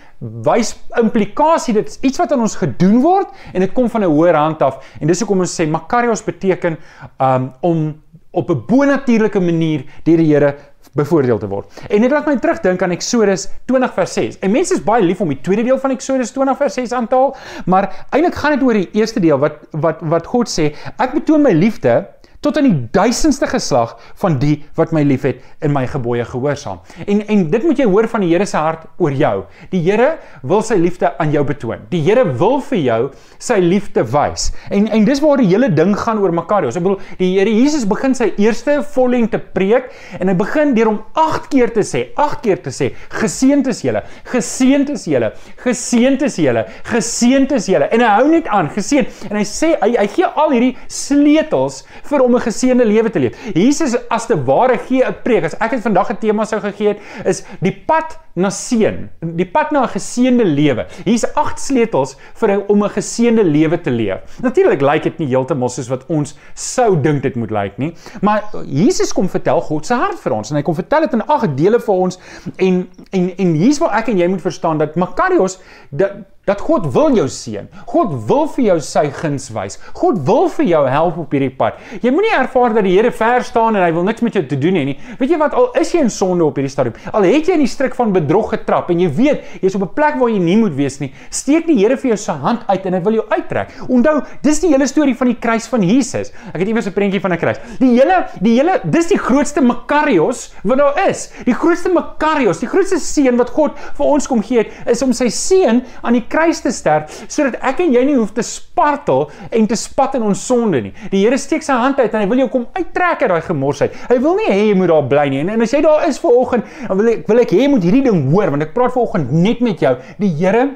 wys 0.47 0.73
implikasie 0.97 1.75
dit 1.77 1.91
is 1.91 1.99
iets 2.07 2.21
wat 2.23 2.33
aan 2.33 2.45
ons 2.47 2.57
gedoen 2.57 3.01
word 3.05 3.35
en 3.53 3.65
dit 3.65 3.73
kom 3.77 3.91
van 3.91 4.05
'n 4.05 4.13
hoër 4.13 4.39
hand 4.39 4.63
af 4.63 4.81
en 5.01 5.07
dis 5.07 5.21
hoekom 5.21 5.41
ons 5.41 5.61
sê 5.61 5.67
makarios 5.69 6.25
beteken 6.25 6.79
um, 7.21 7.53
om 7.61 8.03
op 8.37 8.51
'n 8.51 8.65
bonatuurlike 8.69 9.41
manier 9.41 9.85
deur 10.05 10.17
die 10.17 10.33
Here 10.33 10.55
bevoordeel 10.97 11.39
te 11.39 11.49
word. 11.49 11.83
En 11.89 12.01
dit 12.01 12.11
laat 12.11 12.27
my 12.27 12.37
terugdink 12.41 12.83
aan 12.83 12.95
Eksodus 12.95 13.49
20 13.71 13.93
vers 13.97 14.13
6. 14.13 14.39
En 14.45 14.51
mense 14.55 14.75
is 14.75 14.83
baie 14.85 15.05
lief 15.05 15.21
om 15.21 15.29
die 15.33 15.41
tweede 15.45 15.65
deel 15.67 15.79
van 15.79 15.91
Eksodus 15.91 16.33
20 16.37 16.57
vers 16.57 16.75
6 16.75 16.93
aan 16.97 17.09
te 17.11 17.19
haal, 17.19 17.37
maar 17.67 18.07
eintlik 18.11 18.35
gaan 18.35 18.57
dit 18.57 18.67
oor 18.67 18.81
die 18.81 18.89
eerste 18.93 19.21
deel 19.21 19.39
wat 19.39 19.61
wat 19.71 20.01
wat 20.01 20.27
God 20.27 20.51
sê, 20.53 20.73
ek 20.97 21.13
betoon 21.13 21.43
my 21.43 21.53
liefde 21.53 22.07
tot 22.47 22.61
aan 22.61 22.69
die 22.69 22.89
duisendste 22.95 23.49
geslag 23.51 23.97
van 24.23 24.39
die 24.43 24.61
wat 24.79 24.93
my 24.95 25.03
liefhet 25.07 25.43
en 25.65 25.75
my 25.75 25.85
gebooie 25.91 26.25
gehoorsaam. 26.27 26.79
En 27.07 27.23
en 27.27 27.45
dit 27.51 27.67
moet 27.67 27.81
jy 27.83 27.87
hoor 27.91 28.07
van 28.13 28.23
die 28.23 28.31
Here 28.31 28.47
se 28.47 28.59
hart 28.61 28.87
oor 29.03 29.15
jou. 29.15 29.35
Die 29.73 29.81
Here 29.83 30.17
wil 30.47 30.63
sy 30.67 30.77
liefde 30.79 31.11
aan 31.23 31.33
jou 31.35 31.43
betoon. 31.47 31.87
Die 31.91 32.03
Here 32.05 32.27
wil 32.39 32.61
vir 32.69 32.79
jou 32.79 33.01
sy 33.43 33.59
liefde 33.63 34.05
wys. 34.13 34.51
En 34.71 34.87
en 34.93 35.07
dis 35.09 35.23
waar 35.23 35.43
die 35.43 35.49
hele 35.51 35.71
ding 35.75 35.95
gaan 35.99 36.21
oor 36.23 36.35
Makarios. 36.35 36.79
Ek 36.79 36.85
bedoel, 36.85 37.01
die 37.19 37.33
Here 37.35 37.51
Jesus 37.51 37.87
begin 37.89 38.15
sy 38.17 38.31
eerste 38.43 38.79
vollengte 38.95 39.41
preek 39.41 39.91
en 40.21 40.31
hy 40.31 40.37
begin 40.39 40.75
deur 40.77 40.93
om 40.93 41.01
8 41.19 41.51
keer 41.53 41.73
te 41.75 41.85
sê, 41.87 42.07
8 42.21 42.43
keer 42.45 42.63
te 42.65 42.73
sê, 42.75 42.93
geseënd 43.17 43.71
is 43.73 43.83
julle, 43.87 44.03
geseënd 44.31 44.93
is 44.95 45.07
julle, 45.11 45.33
geseënd 45.65 46.27
is 46.27 46.39
julle, 46.41 46.67
geseënd 46.91 47.57
is 47.57 47.69
julle. 47.73 47.91
En 47.95 48.05
hy 48.05 48.13
hou 48.21 48.29
net 48.31 48.51
aan, 48.53 48.71
geseën. 48.75 49.09
En 49.31 49.41
hy 49.41 49.45
sê 49.49 49.75
hy 49.83 49.93
hy 49.97 50.07
gee 50.13 50.29
al 50.29 50.55
hierdie 50.55 50.75
sleutels 50.93 51.83
vir 52.07 52.25
om 52.25 52.36
'n 52.37 52.47
geseënde 52.47 52.85
lewe 52.85 53.11
te 53.11 53.19
leef. 53.19 53.37
Jesus 53.55 53.97
as 54.09 54.27
te 54.27 54.37
ware 54.45 54.79
gee 54.79 55.05
'n 55.05 55.17
preek. 55.23 55.45
As 55.45 55.59
ek 55.59 55.71
het 55.71 55.83
vandag 55.83 56.11
'n 56.11 56.19
tema 56.19 56.45
sou 56.45 56.61
gegee 56.61 56.89
het, 56.89 56.99
is 57.25 57.45
die 57.61 57.73
pad 57.87 58.19
na 58.35 58.51
seën, 58.51 59.09
die 59.21 59.47
pad 59.47 59.71
na 59.71 59.83
'n 59.83 59.89
geseënde 59.89 60.45
lewe. 60.45 60.87
Hier's 61.05 61.25
agt 61.35 61.61
sleutels 61.61 62.17
vir 62.35 62.65
om 62.69 62.85
'n 62.85 62.91
geseënde 62.91 63.45
lewe 63.45 63.81
te 63.81 63.91
leef. 63.91 64.41
Natuurlik 64.43 64.81
lyk 64.81 65.03
dit 65.03 65.19
nie 65.19 65.29
heeltemal 65.29 65.69
soos 65.69 65.89
wat 65.89 66.05
ons 66.07 66.37
sou 66.55 67.01
dink 67.01 67.23
dit 67.23 67.35
moet 67.35 67.51
lyk 67.51 67.79
nie, 67.79 67.95
maar 68.21 68.45
Jesus 68.65 69.13
kom 69.13 69.29
vertel 69.29 69.61
God 69.61 69.87
se 69.87 69.95
hart 69.95 70.21
vir 70.21 70.33
ons 70.33 70.51
en 70.51 70.57
hy 70.57 70.63
kom 70.63 70.75
vertel 70.75 71.01
dit 71.01 71.13
in 71.13 71.27
agt 71.27 71.57
dele 71.57 71.81
vir 71.81 71.95
ons 71.95 72.19
en 72.57 72.89
en 73.11 73.37
en 73.37 73.55
hier's 73.55 73.79
waar 73.79 73.99
ek 73.99 74.09
en 74.09 74.19
jy 74.19 74.29
moet 74.29 74.43
verstaan 74.43 74.79
dat 74.79 74.97
Makarios 74.97 75.59
dat 75.91 76.13
dat 76.47 76.61
God 76.63 76.87
wil 76.95 77.17
jou 77.17 77.27
seën. 77.29 77.67
God 77.91 78.13
wil 78.29 78.47
vir 78.55 78.65
jou 78.69 78.77
sy 78.87 79.05
guns 79.11 79.49
wys. 79.55 79.81
God 79.99 80.21
wil 80.29 80.47
vir 80.55 80.69
jou 80.71 80.83
help 80.87 81.19
op 81.19 81.33
hierdie 81.35 81.51
pad. 81.51 81.81
Jy 82.03 82.13
moenie 82.15 82.35
ervaar 82.37 82.77
dat 82.77 82.87
die 82.87 82.95
Here 82.97 83.11
ver 83.11 83.43
staan 83.45 83.77
en 83.77 83.83
hy 83.83 83.91
wil 83.93 84.07
niks 84.07 84.23
met 84.23 84.39
jou 84.39 84.45
te 84.47 84.59
doen 84.61 84.79
hê 84.79 84.85
nie. 84.87 84.97
Weet 85.19 85.35
jy 85.35 85.41
wat 85.41 85.57
al 85.59 85.73
is 85.81 85.91
jy 85.93 86.05
in 86.07 86.13
sonde 86.13 86.47
op 86.47 86.57
hierdie 86.57 86.71
stadium, 86.73 86.95
al 87.13 87.27
het 87.27 87.51
jy 87.51 87.57
in 87.59 87.65
die 87.65 87.71
struik 87.71 87.97
van 87.99 88.15
bedrog 88.15 88.53
getrap 88.55 88.93
en 88.95 89.03
jy 89.03 89.11
weet 89.19 89.59
jy's 89.61 89.75
op 89.75 89.83
'n 89.83 89.95
plek 89.95 90.17
waar 90.21 90.31
jy 90.31 90.39
nie 90.39 90.57
moet 90.57 90.75
wees 90.75 91.01
nie, 91.01 91.13
steek 91.31 91.67
die 91.67 91.77
Here 91.77 91.97
vir 91.97 92.15
jou 92.15 92.17
sy 92.17 92.33
hand 92.33 92.63
uit 92.69 92.87
en 92.87 92.95
hy 92.95 93.01
wil 93.01 93.13
jou 93.13 93.27
uittrek. 93.29 93.69
Onthou, 93.89 94.23
dis 94.43 94.61
die 94.61 94.71
hele 94.71 94.87
storie 94.87 95.15
van 95.15 95.27
die 95.27 95.37
kruis 95.37 95.67
van 95.67 95.83
Jesus. 95.83 96.33
Ek 96.55 96.61
het 96.61 96.69
iewers 96.69 96.87
'n 96.87 96.93
prentjie 96.93 97.21
van 97.21 97.33
'n 97.33 97.39
kruis. 97.39 97.59
Die 97.79 97.99
hele 97.99 98.29
die 98.41 98.55
hele 98.55 98.81
dis 98.85 99.09
die 99.09 99.19
grootste 99.19 99.61
makarios 99.61 100.55
wat 100.63 100.79
daar 100.79 101.09
is. 101.09 101.33
Die 101.45 101.55
grootste 101.55 101.91
makarios, 101.91 102.61
die 102.61 102.69
grootste 102.69 102.99
seën 102.99 103.37
wat 103.37 103.51
God 103.51 103.73
vir 103.95 104.07
ons 104.07 104.27
kom 104.27 104.43
gee 104.43 104.59
het, 104.59 104.69
is 104.87 105.03
om 105.03 105.13
sy 105.13 105.29
seën 105.29 105.83
aan 106.03 106.13
die 106.13 106.27
kruis 106.37 106.61
te 106.61 106.73
sterf 106.75 107.25
sodat 107.33 107.57
ek 107.65 107.81
en 107.87 107.95
jy 107.97 108.05
nie 108.11 108.17
hoef 108.19 108.35
te 108.37 108.45
spartel 108.45 109.27
en 109.51 109.69
te 109.71 109.79
spat 109.81 110.19
in 110.19 110.27
ons 110.27 110.47
sonde 110.49 110.83
nie. 110.85 110.93
Die 111.13 111.25
Here 111.25 111.39
steek 111.41 111.65
sy 111.65 111.77
hand 111.81 112.01
uit 112.01 112.13
en 112.13 112.23
hy 112.23 112.31
wil 112.31 112.45
jou 112.45 112.51
kom 112.53 112.67
uittrek 112.77 113.25
uit 113.25 113.33
daai 113.33 113.45
gemors 113.49 113.83
uit. 113.83 113.95
Hy 114.11 114.19
wil 114.23 114.37
nie 114.39 114.51
hê 114.53 114.63
jy 114.69 114.79
moet 114.79 114.93
daar 114.93 115.07
bly 115.11 115.29
nie. 115.33 115.43
En, 115.45 115.55
en 115.57 115.67
as 115.67 115.75
jy 115.75 115.83
daar 115.85 116.05
is 116.09 116.21
vir 116.23 116.41
oggend, 116.43 116.75
dan 116.87 117.01
wil 117.01 117.13
ek 117.15 117.29
wil 117.31 117.43
ek 117.43 117.55
hê 117.57 117.65
jy 117.65 117.71
moet 117.73 117.87
hierdie 117.87 118.05
ding 118.07 118.27
hoor 118.33 118.53
want 118.55 118.67
ek 118.67 118.75
praat 118.77 118.95
ver 118.95 119.07
oggend 119.07 119.33
net 119.33 119.65
met 119.65 119.83
jou. 119.83 119.97
Die 120.21 120.33
Here 120.37 120.69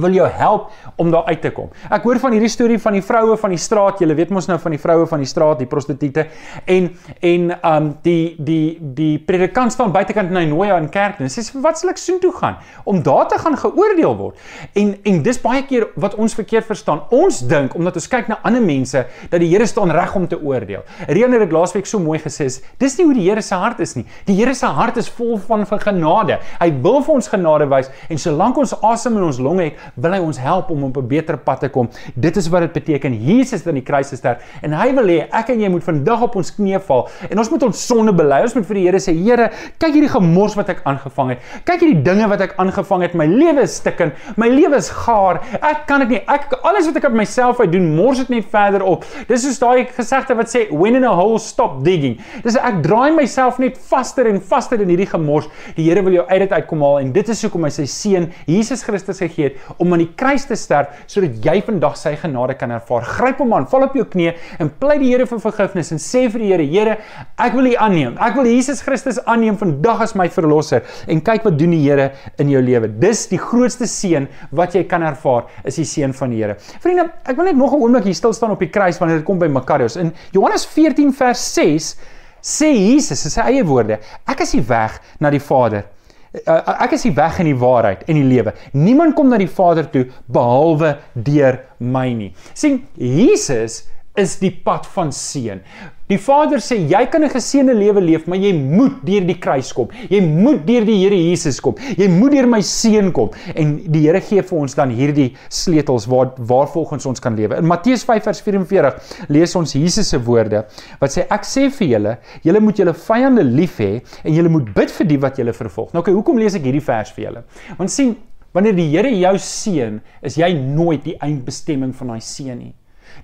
wil 0.00 0.16
jou 0.16 0.28
help 0.28 0.70
om 0.96 1.10
daar 1.10 1.24
uit 1.30 1.40
te 1.40 1.50
kom. 1.54 1.70
Ek 1.90 2.04
hoor 2.06 2.20
van 2.22 2.36
hierdie 2.36 2.52
storie 2.52 2.78
van 2.82 2.96
die 2.96 3.02
vroue 3.04 3.36
van 3.40 3.52
die 3.54 3.60
straat. 3.60 4.00
Julle 4.02 4.16
weet 4.18 4.32
mos 4.34 4.48
nou 4.50 4.58
van 4.62 4.74
die 4.74 4.80
vroue 4.80 5.06
van 5.10 5.22
die 5.22 5.28
straat, 5.28 5.58
die 5.62 5.68
prostituie. 5.70 6.26
En 6.64 6.90
en 7.20 7.50
um 7.66 7.90
die 8.04 8.36
die 8.38 8.78
die 8.96 9.18
predikant 9.18 9.72
staan 9.72 9.92
buitekant 9.92 10.30
en 10.30 10.40
hy 10.40 10.46
nooi 10.50 10.68
haar 10.70 10.82
in 10.82 10.88
kerk 10.92 11.20
en 11.20 11.32
sê 11.32 11.44
wat 11.62 11.80
sal 11.80 11.92
ek 11.92 12.00
soontoe 12.00 12.32
gaan 12.36 12.58
om 12.84 13.02
daar 13.02 13.26
te 13.28 13.38
gaan 13.40 13.56
geoordeel 13.58 14.16
word. 14.16 14.40
En 14.74 14.94
en 15.04 15.22
dis 15.22 15.40
baie 15.42 15.64
keer 15.68 15.88
wat 15.96 16.14
ons 16.14 16.34
verkeerd 16.36 16.66
verstaan. 16.68 17.02
Ons 17.14 17.42
dink 17.48 17.74
omdat 17.76 17.96
ons 18.00 18.08
kyk 18.10 18.30
na 18.30 18.38
ander 18.46 18.62
mense 18.62 19.04
dat 19.30 19.40
die 19.40 19.50
Here 19.56 19.66
staan 19.66 19.90
reg 19.94 20.14
om 20.14 20.26
te 20.28 20.36
oordeel. 20.36 20.82
Reën 21.08 21.32
het 21.32 21.46
ek 21.46 21.54
laasweek 21.54 21.86
so 21.88 22.00
mooi 22.02 22.18
gesê, 22.20 22.48
dis 22.78 22.98
nie 22.98 23.06
hoe 23.06 23.14
die 23.16 23.26
Here 23.28 23.42
se 23.42 23.54
hart 23.54 23.80
is 23.80 23.94
nie. 23.96 24.04
Die 24.26 24.36
Here 24.36 24.54
se 24.54 24.66
hart 24.66 24.98
is 25.00 25.08
vol 25.08 25.36
van 25.48 25.66
van 25.66 25.80
genade. 25.82 26.38
Hy 26.60 26.70
wil 26.84 27.00
vir 27.06 27.14
ons 27.14 27.30
genade 27.32 27.68
wys 27.70 27.90
en 28.10 28.20
solank 28.20 28.58
ons 28.60 28.74
asem 28.82 29.16
in 29.16 29.26
ons 29.26 29.40
longe 29.42 29.68
het, 29.68 29.85
wil 29.94 30.12
hy 30.12 30.20
ons 30.20 30.38
help 30.38 30.70
om 30.70 30.84
op 30.84 30.96
'n 30.96 31.06
beter 31.08 31.36
pad 31.36 31.60
te 31.60 31.68
kom. 31.68 31.88
Dit 32.14 32.36
is 32.36 32.48
wat 32.48 32.60
dit 32.60 32.72
beteken. 32.72 33.14
Jesus 33.14 33.60
het 33.60 33.68
aan 33.68 33.80
die 33.80 33.82
kruis 33.82 34.08
gesterf 34.08 34.42
en 34.62 34.72
hy 34.72 34.92
wil 34.94 35.06
hê 35.06 35.28
ek 35.30 35.50
en 35.50 35.60
jy 35.60 35.68
moet 35.68 35.84
vandag 35.84 36.22
op 36.22 36.36
ons 36.36 36.50
knieë 36.50 36.80
val 36.80 37.08
en 37.30 37.38
ons 37.38 37.50
moet 37.50 37.62
ons 37.62 37.86
sonde 37.86 38.12
bely. 38.12 38.42
Ons 38.42 38.54
moet 38.54 38.66
vir 38.66 38.74
die 38.74 38.84
Here 38.86 38.98
sê, 38.98 39.12
Here, 39.16 39.50
kyk 39.78 39.92
hierdie 39.94 40.12
gemors 40.12 40.54
wat 40.56 40.68
ek 40.68 40.82
aangevang 40.84 41.30
het. 41.34 41.38
Kyk 41.64 41.80
hierdie 41.80 42.02
dinge 42.02 42.28
wat 42.28 42.40
ek 42.40 42.54
aangevang 42.62 43.02
het. 43.02 43.14
My 43.14 43.26
lewe 43.26 43.62
is 43.62 43.76
stikkend. 43.76 44.14
My 44.36 44.48
lewe 44.48 44.76
is 44.76 44.90
gaar. 44.90 45.40
Ek 45.60 45.86
kan 45.86 46.00
dit 46.00 46.08
nie. 46.16 46.22
Ek 46.26 46.52
alles 46.62 46.86
wat 46.86 46.96
ek 46.96 47.08
op 47.10 47.16
myself 47.16 47.60
uit 47.60 47.72
doen, 47.72 47.88
mors 47.96 48.18
dit 48.18 48.28
net 48.28 48.44
verder 48.52 48.84
op. 48.86 49.04
Dis 49.28 49.42
soos 49.46 49.58
daai 49.58 49.86
gesegde 49.96 50.36
wat 50.38 50.52
sê, 50.52 50.66
when 50.70 50.96
in 50.96 51.04
a 51.04 51.14
hole 51.14 51.38
stop 51.42 51.82
digging. 51.84 52.18
Dis 52.44 52.58
ek 52.58 52.82
draai 52.86 53.12
myself 53.16 53.60
net 53.62 53.78
vaster 53.90 54.28
en 54.30 54.40
vaster 54.40 54.80
in 54.82 54.92
hierdie 54.92 55.08
gemors. 55.10 55.48
Die 55.76 55.86
Here 55.86 56.02
wil 56.02 56.18
jou 56.18 56.26
uit 56.26 56.40
dit 56.44 56.52
uitkom 56.52 56.82
haal 56.82 57.00
en 57.04 57.12
dit 57.14 57.28
is 57.32 57.42
hoekom 57.46 57.66
hy 57.66 57.72
sy 57.74 57.86
seun 57.90 58.30
Jesus 58.50 58.82
Christus 58.86 59.20
gegee 59.22 59.50
het 59.50 59.75
om 59.82 59.92
aan 59.92 60.02
die 60.04 60.10
kruis 60.18 60.46
te 60.48 60.56
sterf 60.58 61.04
sodat 61.10 61.38
jy 61.44 61.56
vandag 61.66 61.96
sy 61.98 62.14
genade 62.20 62.56
kan 62.58 62.72
ervaar. 62.74 63.04
Gryp 63.16 63.40
hom 63.42 63.54
aan, 63.56 63.66
val 63.70 63.86
op 63.86 63.96
jou 63.96 64.04
knieë 64.12 64.34
en 64.62 64.70
pleit 64.80 65.00
die 65.02 65.12
Here 65.12 65.26
vir 65.28 65.40
vergifnis 65.40 65.92
en 65.94 66.00
sê 66.02 66.26
vir 66.32 66.42
die 66.42 66.50
Here: 66.50 66.66
Here, 66.66 66.96
ek 67.42 67.54
wil 67.56 67.70
U 67.70 67.74
aanneem. 67.86 68.16
Ek 68.22 68.36
wil 68.38 68.48
Jesus 68.50 68.82
Christus 68.84 69.20
aanneem 69.24 69.58
vandag 69.60 70.02
as 70.06 70.16
my 70.18 70.28
verlosser. 70.32 70.84
En 71.08 71.22
kyk 71.24 71.46
wat 71.46 71.58
doen 71.60 71.74
die 71.76 71.82
Here 71.84 72.10
in 72.42 72.50
jou 72.52 72.62
lewe. 72.62 72.90
Dis 73.02 73.26
die 73.30 73.40
grootste 73.40 73.88
seën 73.90 74.28
wat 74.56 74.76
jy 74.76 74.84
kan 74.90 75.04
ervaar, 75.06 75.46
is 75.64 75.78
die 75.80 75.86
seën 75.88 76.14
van 76.16 76.34
die 76.34 76.42
Here. 76.42 76.58
Vriende, 76.84 77.08
ek 77.24 77.36
wil 77.36 77.50
net 77.50 77.56
nog 77.56 77.72
'n 77.72 77.82
oomblik 77.82 78.04
hier 78.04 78.14
stil 78.14 78.32
staan 78.32 78.50
op 78.50 78.60
die 78.60 78.70
kruis 78.70 78.98
wanneer 78.98 79.18
dit 79.18 79.26
kom 79.26 79.38
by 79.38 79.48
Makarios. 79.48 79.96
In 79.96 80.12
Johannes 80.32 80.66
14 80.66 81.12
vers 81.12 81.54
6 81.54 81.96
sê 82.42 82.72
Jesus 82.72 83.24
in 83.24 83.30
sy 83.30 83.40
eie 83.40 83.64
woorde: 83.64 83.98
Ek 84.26 84.40
is 84.40 84.52
die 84.52 84.62
weg 84.62 85.00
na 85.20 85.30
die 85.30 85.40
Vader 85.40 85.95
ek 86.44 86.96
is 86.96 87.06
die 87.06 87.14
weg 87.16 87.40
en 87.40 87.48
die 87.50 87.58
waarheid 87.58 88.04
en 88.06 88.18
die 88.20 88.28
lewe. 88.28 88.52
Niemand 88.76 89.16
kom 89.16 89.30
na 89.32 89.38
die 89.40 89.50
Vader 89.50 89.88
toe 89.90 90.06
behalwe 90.32 90.96
deur 91.14 91.62
my 91.78 92.08
nie. 92.12 92.32
sien 92.54 92.82
Jesus 92.96 93.84
is 94.16 94.38
die 94.40 94.52
pad 94.64 94.86
van 94.94 95.12
seën. 95.12 95.60
Die 96.06 96.18
Vader 96.22 96.60
sê 96.62 96.76
jy 96.86 97.00
kan 97.10 97.24
'n 97.24 97.30
geseënde 97.32 97.74
lewe 97.74 98.00
leef, 98.00 98.26
maar 98.30 98.38
jy 98.38 98.52
moet 98.54 99.00
deur 99.02 99.24
die 99.26 99.38
kruis 99.42 99.72
kom. 99.74 99.88
Jy 100.08 100.20
moet 100.20 100.62
deur 100.66 100.84
die 100.86 101.00
Here 101.02 101.16
Jesus 101.16 101.58
kom. 101.60 101.74
Jy 101.98 102.06
moet 102.06 102.30
deur 102.30 102.46
my 102.46 102.60
seun 102.60 103.10
kom 103.12 103.30
en 103.54 103.76
die 103.90 104.02
Here 104.06 104.20
gee 104.20 104.40
vir 104.40 104.58
ons 104.58 104.74
dan 104.74 104.90
hierdie 104.90 105.34
sleutels 105.50 106.06
waar 106.06 106.30
waarvolgens 106.38 107.06
ons 107.06 107.20
kan 107.20 107.34
lewe. 107.34 107.58
In 107.58 107.66
Matteus 107.66 108.04
5 108.04 108.22
vers 108.22 108.40
44 108.40 108.94
lees 109.28 109.56
ons 109.56 109.72
Jesus 109.72 110.08
se 110.08 110.18
woorde 110.18 110.64
wat 111.00 111.10
sê 111.10 111.26
ek 111.28 111.42
sê 111.42 111.70
vir 111.70 111.88
julle, 111.88 112.18
julle 112.44 112.60
moet 112.60 112.76
julle 112.76 112.94
vyande 112.94 113.42
lief 113.42 113.80
hê 113.80 114.00
en 114.22 114.32
julle 114.32 114.48
moet 114.48 114.72
bid 114.74 114.90
vir 114.90 115.06
die 115.06 115.18
wat 115.18 115.36
julle 115.38 115.52
vervolg. 115.52 115.92
Nou 115.92 116.04
okay, 116.04 116.14
hoekom 116.14 116.38
lees 116.38 116.54
ek 116.54 116.62
hierdie 116.62 116.86
vers 116.86 117.10
vir 117.10 117.24
julle? 117.24 117.44
Want 117.78 117.90
sien, 117.90 118.14
wanneer 118.54 118.78
die 118.78 118.90
Here 118.94 119.10
jou 119.10 119.34
seën, 119.38 120.00
is 120.22 120.38
jy 120.38 120.54
nooit 120.54 121.02
die 121.02 121.18
eindbestemming 121.18 121.92
van 121.98 122.14
daai 122.14 122.20
seën 122.22 122.54
nie. 122.54 122.74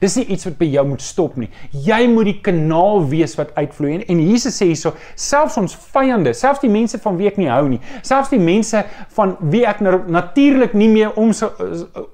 Dis 0.01 0.17
nie 0.17 0.25
iets 0.35 0.47
wat 0.49 0.57
by 0.61 0.69
jou 0.73 0.85
moet 0.89 1.05
stop 1.05 1.37
nie. 1.41 1.49
Jy 1.73 2.01
moet 2.13 2.31
die 2.31 2.39
kanaal 2.45 3.05
wees 3.11 3.37
wat 3.39 3.53
uitvloei. 3.59 3.99
En, 3.99 4.05
en 4.15 4.23
Jesus 4.25 4.57
sê 4.59 4.71
hierso, 4.71 4.95
selfs 5.19 5.59
ons 5.61 5.77
vyande, 5.93 6.33
selfs 6.37 6.63
die 6.63 6.73
mense 6.73 7.01
van 7.03 7.19
wie 7.21 7.29
ek 7.31 7.39
nie 7.41 7.51
hou 7.51 7.67
nie, 7.69 7.81
selfs 8.07 8.33
die 8.33 8.41
mense 8.43 8.85
van 9.17 9.37
wie 9.53 9.65
ek 9.69 9.83
natuurlik 9.83 10.77
nie 10.79 10.91
meer 10.93 11.17
om 11.21 11.33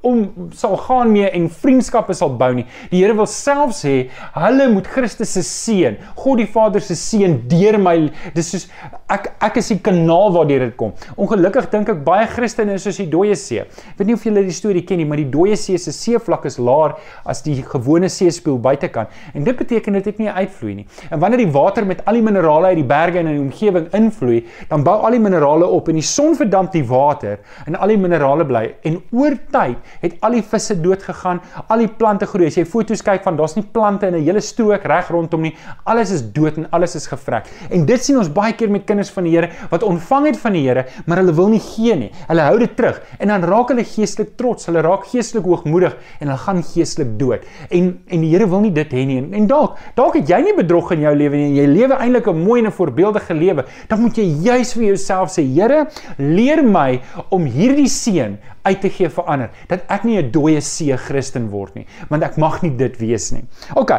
om 0.07 0.51
sal 0.57 0.77
gaan 0.87 1.11
mee 1.13 1.29
en 1.35 1.49
vriendskappe 1.53 2.15
sal 2.17 2.35
bou 2.39 2.51
nie. 2.57 2.65
Die 2.93 3.03
Here 3.03 3.15
wil 3.17 3.29
self 3.31 3.75
sê, 3.79 4.09
hulle 4.35 4.69
moet 4.73 4.89
Christus 4.91 5.33
se 5.37 5.43
seën, 5.47 5.99
God 6.19 6.43
die 6.43 6.49
Vader 6.51 6.83
se 6.85 6.97
seën 6.99 7.37
deur 7.51 7.79
my. 7.83 7.97
Dis 8.37 8.53
soos 8.55 8.69
ek 9.13 9.31
ek 9.45 9.61
is 9.63 9.71
die 9.73 9.79
kanaal 9.85 10.33
waardeur 10.35 10.67
dit 10.67 10.77
kom. 10.81 10.95
Ongelukkig 11.21 11.71
dink 11.73 11.93
ek 11.93 12.03
baie 12.07 12.27
Christene 12.31 12.77
is 12.79 12.87
soos 12.87 13.01
die 13.01 13.09
dooie 13.11 13.37
see. 13.39 13.65
Ek 13.65 14.01
weet 14.01 14.11
nie 14.11 14.19
of 14.19 14.27
julle 14.27 14.45
die 14.47 14.57
storie 14.57 14.85
ken 14.87 15.01
nie, 15.01 15.09
maar 15.09 15.21
die 15.21 15.29
dooie 15.33 15.57
see 15.59 15.79
se 15.81 15.95
seevlak 15.95 16.47
is 16.49 16.59
laer 16.63 16.97
as 17.29 17.43
die 17.47 17.57
gewone 17.69 18.09
seespieël 18.09 18.59
buitekant 18.61 19.09
en 19.35 19.45
dit 19.45 19.57
beteken 19.57 19.99
dit 19.99 20.05
het 20.05 20.19
nie 20.19 20.31
uitvloei 20.31 20.75
nie. 20.75 20.87
En 21.11 21.19
wanneer 21.19 21.45
die 21.45 21.53
water 21.53 21.87
met 21.87 22.05
al 22.05 22.19
die 22.19 22.25
minerale 22.25 22.73
uit 22.73 22.81
die 22.81 22.87
berge 22.89 23.19
en 23.19 23.27
in 23.27 23.39
die 23.39 23.45
omgewing 23.45 23.89
invloei, 23.97 24.41
dan 24.69 24.85
bou 24.87 24.97
al 25.05 25.17
die 25.17 25.23
minerale 25.23 25.67
op 25.67 25.89
en 25.89 25.99
die 25.99 26.07
son 26.07 26.37
verdamp 26.39 26.73
die 26.73 26.85
water 26.87 27.39
en 27.67 27.77
al 27.79 27.93
die 27.93 27.99
minerale 28.01 28.47
bly 28.49 28.65
en 28.89 29.01
oor 29.13 29.37
tyd 29.53 29.93
het 30.03 30.17
al 30.25 30.39
die 30.39 30.45
visse 30.45 30.77
dood 30.83 31.03
gegaan, 31.05 31.41
al 31.69 31.85
die 31.85 31.91
plante 32.01 32.27
groei. 32.29 32.49
As 32.49 32.59
jy 32.59 32.65
foto's 32.69 33.03
kyk 33.05 33.25
van 33.27 33.39
daar's 33.39 33.57
nie 33.57 33.65
plante 33.65 34.09
in 34.09 34.15
'n 34.15 34.25
hele 34.25 34.41
strook 34.41 34.85
reg 34.85 35.11
rondom 35.11 35.43
nie. 35.43 35.55
Alles 35.85 36.11
is 36.11 36.23
dood 36.23 36.57
en 36.57 36.67
alles 36.71 36.95
is 36.95 37.07
gevrek. 37.07 37.47
En 37.71 37.85
dit 37.87 38.05
sien 38.05 38.19
ons 38.19 38.29
baie 38.29 38.53
keer 38.53 38.71
met 38.71 38.85
kinders 38.85 39.11
van 39.11 39.25
die 39.25 39.37
Here 39.37 39.51
wat 39.71 39.83
ontvang 39.83 40.27
het 40.27 40.39
van 40.39 40.53
die 40.53 40.67
Here, 40.67 40.87
maar 41.07 41.19
hulle 41.19 41.33
wil 41.33 41.49
nie 41.49 41.61
gee 41.61 41.95
nie. 41.97 42.11
Hulle 42.29 42.41
hou 42.41 42.59
dit 42.59 42.77
terug 42.77 43.01
en 43.19 43.29
dan 43.29 43.43
raak 43.43 43.69
hulle 43.69 43.85
geestelik 43.85 44.37
trots, 44.37 44.67
hulle 44.67 44.83
raak 44.83 45.07
geestelik 45.07 45.45
hoogmoedig 45.45 45.97
en 46.21 46.29
hulle 46.29 46.39
gaan 46.39 46.63
geestelik 46.63 47.19
dood 47.19 47.45
en 47.71 47.89
en 48.07 48.21
die 48.21 48.31
Here 48.31 48.47
wil 48.49 48.61
nie 48.61 48.73
dit 48.73 48.93
hê 48.93 49.05
nie. 49.07 49.19
En, 49.23 49.33
en 49.35 49.47
dalk 49.51 49.79
dalk 49.97 50.19
het 50.21 50.29
jy 50.29 50.41
nie 50.45 50.55
bedrog 50.57 50.93
in 50.93 51.01
jou 51.07 51.15
lewe 51.17 51.37
nie 51.37 51.49
en 51.51 51.57
jy 51.57 51.67
lewe 51.67 51.99
eintlik 51.99 52.29
'n 52.29 52.45
mooi 52.45 52.61
en 52.61 52.67
'n 52.67 52.73
voorbeeldige 52.73 53.35
lewe. 53.35 53.65
Dan 53.89 54.01
moet 54.01 54.17
jy 54.17 54.25
juis 54.25 54.73
vir 54.75 54.85
jouself 54.85 55.31
sê, 55.31 55.43
Here, 55.43 55.87
leer 56.19 56.63
my 56.63 57.01
om 57.31 57.45
hierdie 57.45 57.89
seën 57.89 58.39
uit 58.63 58.81
te 58.81 58.91
gee 58.91 59.09
vir 59.09 59.25
ander, 59.25 59.51
dat 59.69 59.81
ek 59.89 60.05
nie 60.05 60.19
'n 60.19 60.31
dooie 60.31 60.61
see 60.61 60.97
Christen 60.97 61.51
word 61.51 61.75
nie, 61.75 61.87
want 62.09 62.23
ek 62.23 62.37
mag 62.37 62.63
nie 62.63 62.77
dit 62.77 62.99
wees 62.99 63.33
nie. 63.33 63.45
OK. 63.75 63.93